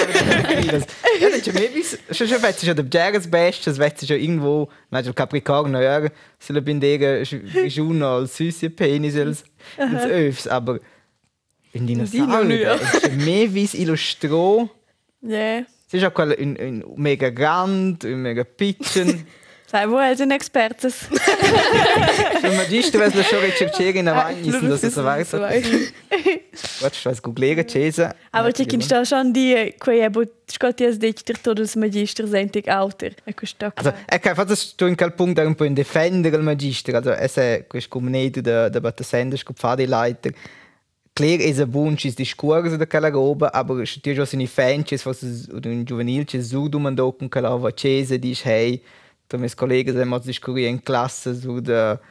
Ja, 1.19 1.29
dann 1.29 1.43
schon 1.43 1.53
mehr 1.53 1.69
bis, 1.69 1.97
schon 2.11 2.27
schon 2.27 2.41
weißt 2.41 2.61
du 2.61 2.65
schon 2.65 2.75
der 2.75 2.85
Jahres 3.01 3.29
Best, 3.29 3.67
das 3.67 3.77
weißt 3.77 4.01
du 4.01 4.07
schon 4.07 4.19
irgendwo, 4.19 4.69
weißt 4.89 5.07
du 5.07 5.13
Capricorn, 5.13 5.73
ja, 5.75 6.01
so 6.39 6.53
la 6.53 6.59
bindega 6.59 7.23
schon 7.23 8.03
als 8.03 8.35
süße 8.37 8.69
Penis 8.71 9.15
als 9.15 9.43
als 9.77 10.03
Öfs, 10.05 10.47
aber 10.47 10.79
in 11.75 11.85
Dinosaurier, 11.85 12.41
Dino, 12.41 12.53
ja. 12.53 12.75
es 12.75 13.03
ist 13.03 13.11
mehr 13.13 13.53
wie 13.53 13.69
Illustro. 13.73 14.69
Ja. 15.21 15.59
Es 15.59 15.93
ist 15.93 16.03
auch 16.05 16.13
quella 16.13 16.33
in, 16.33 16.55
in 16.55 16.83
mega 16.95 17.29
grand, 17.29 18.03
in 18.03 18.21
mega 18.21 18.43
pitchen. 18.43 19.25
Sai, 19.67 19.89
wo 19.89 19.97
sind 20.15 20.31
Expertes? 20.31 21.07
Il 22.43 22.55
magister 22.55 22.99
was 22.99 23.15
la 23.15 23.23
schon 23.23 23.39
recherchiere 23.39 23.97
in 23.97 24.07
avanti, 24.07 24.51
das 24.51 24.83
ist 24.83 24.93
so 24.93 25.03
weiter. 25.03 25.41
Warte, 25.41 26.97
was 27.03 27.21
googlere 27.21 27.65
Cesa. 27.65 28.15
Aber 28.31 28.53
ci 28.53 28.65
kennst 28.65 28.91
du 28.91 29.05
schon 29.05 29.33
die, 29.33 29.73
quei 29.79 29.99
è 29.99 30.09
but 30.09 30.29
scotti 30.49 30.85
as 30.85 30.99
dich 30.99 31.25
dir 31.25 31.35
todos 31.41 31.75
magister 31.75 32.27
sentig 32.27 32.69
alter. 32.69 33.11
E 33.25 33.33
questo 33.33 33.71
Also, 33.75 33.91
è 34.05 34.19
che 34.19 34.33
fatto 34.35 34.55
sto 34.55 34.85
in 34.85 34.95
quel 34.95 35.13
punto 35.13 35.41
un 35.41 35.55
po' 35.55 35.65
in 35.65 35.73
difendere 35.73 36.37
il 36.37 36.43
magister, 36.43 36.95
also 36.95 37.11
es 37.11 37.35
è 37.35 37.65
questo 37.67 37.89
comuneto 37.89 38.41
da 38.41 38.69
da 38.69 38.79
battesender 38.79 39.37
sco 39.37 39.53
fare 39.55 39.87
leiter. 39.87 40.31
Klar 41.17 41.39
ist 41.39 41.61
ein 41.61 41.73
Wunsch, 41.73 42.03
ist 42.03 42.19
Diskurse 42.19 42.77
da 42.77 42.85
quella 42.85 43.07
roba, 43.07 43.49
aber 43.53 43.81
es 43.81 43.95
ist 43.95 44.15
schon 44.15 44.25
seine 44.25 44.47
Fans, 44.47 44.91
es 44.91 45.05
was 45.05 45.49
oder 45.49 45.71
in 45.71 45.85
juvenil, 45.85 46.25
es 46.29 46.49
so 46.49 46.67
du 46.67 46.77
man 46.77 46.93
docken 46.93 47.29
quella 47.29 47.55
va 47.55 47.71
cese 47.71 48.19
dice 48.19 48.43
hey, 48.43 48.81
mes 49.37 49.55
Kollegen 49.55 49.95
sind 49.95 50.09
mal 50.09 50.19
diskurieren 50.19 50.75
in 50.75 50.83
Klasse 50.83 51.33
so 51.33 51.61
da 51.61 52.01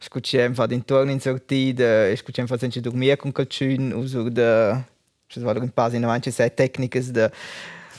Scuciem 0.00 0.54
fa 0.54 0.66
d'intorno 0.66 1.12
in 1.12 1.20
sortida, 1.20 2.12
scuciem 2.16 2.48
fa 2.48 2.58
senza 2.58 2.80
dormire 2.80 3.16
con 3.16 3.30
calciun, 3.32 3.92
uso 3.92 4.28
da 4.30 4.82
ci 5.28 5.38
vado 5.40 5.62
in 5.62 5.70
pasi 5.70 5.96
in 5.96 6.04
avanti 6.04 6.32
se 6.32 6.52
tecniche 6.52 7.08
da 7.12 7.30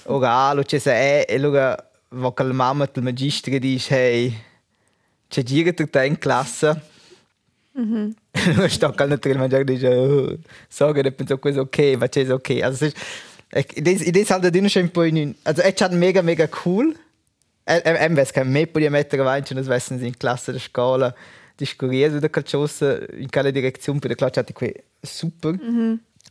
orale, 0.08 0.66
c'è 0.66 0.80
se 0.80 0.92
è 0.92 1.26
e 1.30 1.36
allora 1.36 1.78
va 2.10 2.34
che 2.34 2.44
la 2.44 2.54
mamma 2.54 2.90
del 2.92 3.04
magistro 3.04 3.58
dice 3.58 3.96
hey, 3.96 4.36
c'è 5.30 5.44
gira 5.44 5.72
tu 5.72 5.88
te 5.90 6.06
in 6.06 6.18
classe. 6.18 6.91
Mhm. 7.74 8.16
Allora 8.32 8.68
sto 8.68 8.92
caldo 8.92 9.18
il 9.30 9.38
maggiore 9.38 9.64
dice 9.64 9.88
oh, 9.88 10.38
so 10.68 10.92
che 10.92 11.12
penso 11.12 11.38
questo 11.38 11.62
ok, 11.62 11.96
ma 11.98 12.08
c'è 12.08 12.30
ok. 12.30 12.60
Also 12.62 12.86
es 12.86 12.94
ist 12.94 13.78
Idee 13.78 13.98
Idee 14.04 14.26
halt 14.26 14.44
da 14.44 14.70
schon 14.70 14.90
in 15.16 15.36
also 15.44 15.62
es 15.62 15.82
hat 15.82 15.92
mega 15.92 16.22
mega 16.22 16.48
cool. 16.64 16.96
Em 17.66 18.16
ves 18.16 18.32
che 18.32 18.44
me 18.44 18.66
podia 18.68 18.90
mettere 18.90 19.22
avanti 19.22 19.54
das 19.54 19.68
wissen 19.68 20.04
in 20.04 20.18
Klasse 20.18 20.52
der 20.52 20.60
Skala 20.60 21.14
diskurieren 21.60 22.18
oder 22.18 22.30
calciosa 22.30 22.98
in 23.14 23.30
quella 23.30 23.52
direzione 23.52 24.00
per 24.00 24.10
la 24.10 24.16
classe 24.16 24.40
hatte 24.40 24.54
qui 24.54 24.74
super. 25.02 25.56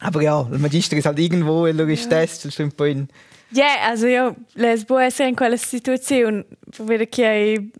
Aber 0.00 0.22
ja, 0.22 0.48
il 0.50 0.58
magister 0.58 0.96
ist 0.96 1.06
halt 1.06 1.18
irgendwo, 1.18 1.66
e 1.66 1.72
lui 1.72 1.96
stesso, 1.96 2.48
ist 2.48 2.60
ein 2.60 2.72
po' 2.72 2.86
in 2.86 3.08
Ja, 3.52 3.88
also 3.88 4.06
io 4.06 4.36
les 4.54 4.84
può 4.84 4.98
essere 4.98 5.28
in 5.28 5.34
quella 5.34 5.56
situazione, 5.56 6.44
per 6.70 6.84
vedere 6.84 7.08
che 7.08 7.26
hai 7.26 7.70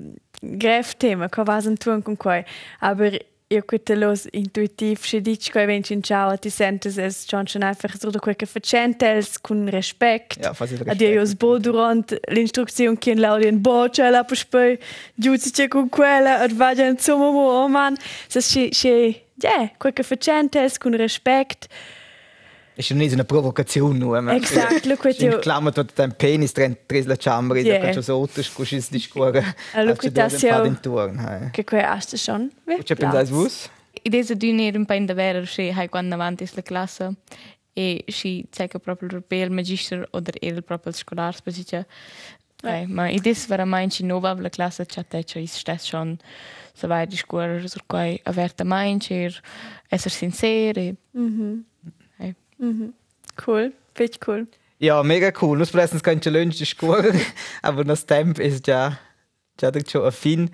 grave 0.41 0.97
tema, 0.97 1.29
che 1.29 1.43
vas 1.45 1.65
in 1.67 1.77
tun 1.77 2.03
con 2.03 2.17
quei. 2.17 2.45
Aber 2.81 3.17
io 3.53 3.65
quite 3.65 3.97
los 3.97 4.29
intuitiv 4.31 5.01
se 5.03 5.21
dic 5.21 5.51
che 5.51 5.65
venci 5.67 5.93
in 5.93 6.03
ciao 6.03 6.37
ti 6.39 6.51
sentes 6.51 6.97
es 6.99 7.25
schon 7.27 7.47
schon 7.47 7.63
einfach 7.63 7.97
so 7.99 8.11
quel 8.21 8.37
che 8.37 8.47
facentels 8.47 9.41
con 9.41 9.69
respect. 9.69 10.39
Ja, 10.39 10.55
fast 10.55 10.73
il 10.73 10.89
A 10.89 10.95
dir 10.95 11.15
jos 11.15 11.35
bo 11.35 11.59
durant 11.59 12.17
l'instruzione 12.29 12.97
che 12.97 13.15
laudien 13.17 13.61
bo 13.61 13.89
c'è 13.89 14.09
la 14.09 14.25
poi 14.25 14.79
giudice 15.15 15.67
con 15.67 15.89
quella 15.89 16.39
ad 16.39 16.53
vagia 16.53 16.87
insomma 16.87 17.33
mo 17.33 17.51
oh 17.65 17.69
man. 17.69 17.97
Se 18.29 18.41
si 18.41 18.69
si 18.71 19.21
ja, 19.35 19.73
quel 19.79 19.95
che 19.95 20.05
facentels 20.05 20.79
con 20.79 20.97
respect. 20.97 21.67
Ist 22.81 22.89
ja 22.91 22.97
nicht 22.97 23.11
so 23.11 23.17
eine 23.17 23.25
Provokation 23.25 23.99
nur. 23.99 24.21
man. 24.23 24.37
Exakt, 24.37 24.87
lo 24.87 24.97
quite 24.97 25.23
In 25.25 25.33
io. 25.33 25.39
Klammer 25.39 25.73
tut 25.73 25.93
dein 25.97 26.13
Penis 26.17 26.53
drin, 26.55 26.77
la 27.07 27.17
Chambre, 27.17 27.61
Yeah. 27.61 27.79
da 27.79 27.85
kannst 27.85 27.99
du 27.99 28.03
so 28.03 28.17
otto 28.17 28.43
scusci 28.43 28.83
di 28.91 28.99
scuola. 28.99 29.43
Ah, 29.75 29.83
lo 29.83 29.95
quite 29.95 30.21
asio- 30.23 30.65
in 30.65 30.81
Turn. 30.81 31.51
Che 31.53 31.65
quel 31.65 31.85
hast 31.85 32.17
schon. 32.17 32.51
C'è 32.83 32.95
pensare 32.97 33.25
vus? 33.27 33.69
Idesa 34.03 34.35
d'una 34.35 34.63
era 34.63 34.79
un 34.79 34.87
paio 34.87 35.05
da 35.05 35.15
vera, 35.15 35.45
se 35.45 35.71
hai 35.71 35.89
quando 35.89 36.15
avanti 36.15 36.49
la 36.55 36.63
classe 36.63 37.17
e 37.75 38.03
si 38.09 38.47
cerca 38.51 38.79
proprio 38.79 39.23
il 39.29 39.51
magister 39.51 40.07
o 40.13 40.23
il 40.41 40.63
proprio 40.65 40.93
scolare, 40.93 41.37
specie. 41.37 41.87
Okay, 42.63 42.87
ma 42.87 43.09
idesa 43.09 43.47
veramente 43.49 44.03
nova 44.05 44.35
la 44.35 44.49
classe 44.51 44.85
c'è 44.87 45.07
te 45.07 45.25
c'è 45.25 45.45
stesso 45.47 45.87
schon 45.87 46.17
so 46.75 46.87
vai 46.87 47.07
di 47.07 47.17
scuola 47.17 47.59
su 47.67 47.79
cui 47.87 48.21
averta 48.25 48.65
mainz 48.65 49.11
e 49.11 49.33
essere 49.89 50.15
sincero 50.15 50.79
e 50.81 50.95
hey. 52.61 52.93
Cool, 53.47 53.73
echt 53.95 54.27
cool. 54.27 54.47
Ja, 54.79 55.03
mega 55.03 55.33
cool. 55.41 55.59
Nus 55.59 55.71
plötzlich 55.71 56.03
kannst 56.03 56.27
du 56.27 56.31
lunch 56.31 56.57
die 56.57 56.65
Scuola, 56.65 57.13
aber 57.63 57.85
das 57.85 58.07
Tempo 58.07 58.41
ist 58.41 58.67
ja 58.67 58.99
ja 59.61 59.73
schon 59.89 60.05
ein 60.05 60.13
fin. 60.13 60.51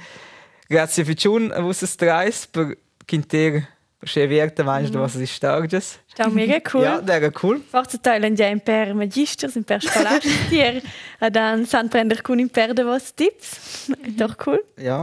Grazie 0.69 1.05
für 1.05 1.19
schon, 1.19 1.51
was 1.51 1.83
es 1.83 1.97
dreist 1.97 2.53
per 2.53 2.75
Quinter 3.07 3.63
Che 4.05 4.29
verte 4.29 4.63
mais 4.63 4.91
do 4.91 4.99
vossas 4.99 5.23
histórias. 5.23 5.99
Está 6.19 6.31
mega 6.31 6.61
cool. 6.63 6.83
Ja, 6.83 7.03
era 7.07 7.31
cool. 7.31 7.61
Forse 7.71 7.99
teilen 8.01 8.37
ja 8.37 8.49
imper 8.49 8.95
magisters, 8.95 9.57
imper 9.57 9.81
scolastier. 9.83 10.83
E 11.19 11.31
dan 11.33 11.65
san 11.65 11.89
prender 11.89 12.21
kun 12.21 12.39
imper 12.39 12.75
de 12.77 12.85
vos 12.85 13.07
tips. 13.17 13.89
Doch 14.19 14.35
cool. 14.47 14.63
Ja. 14.77 14.99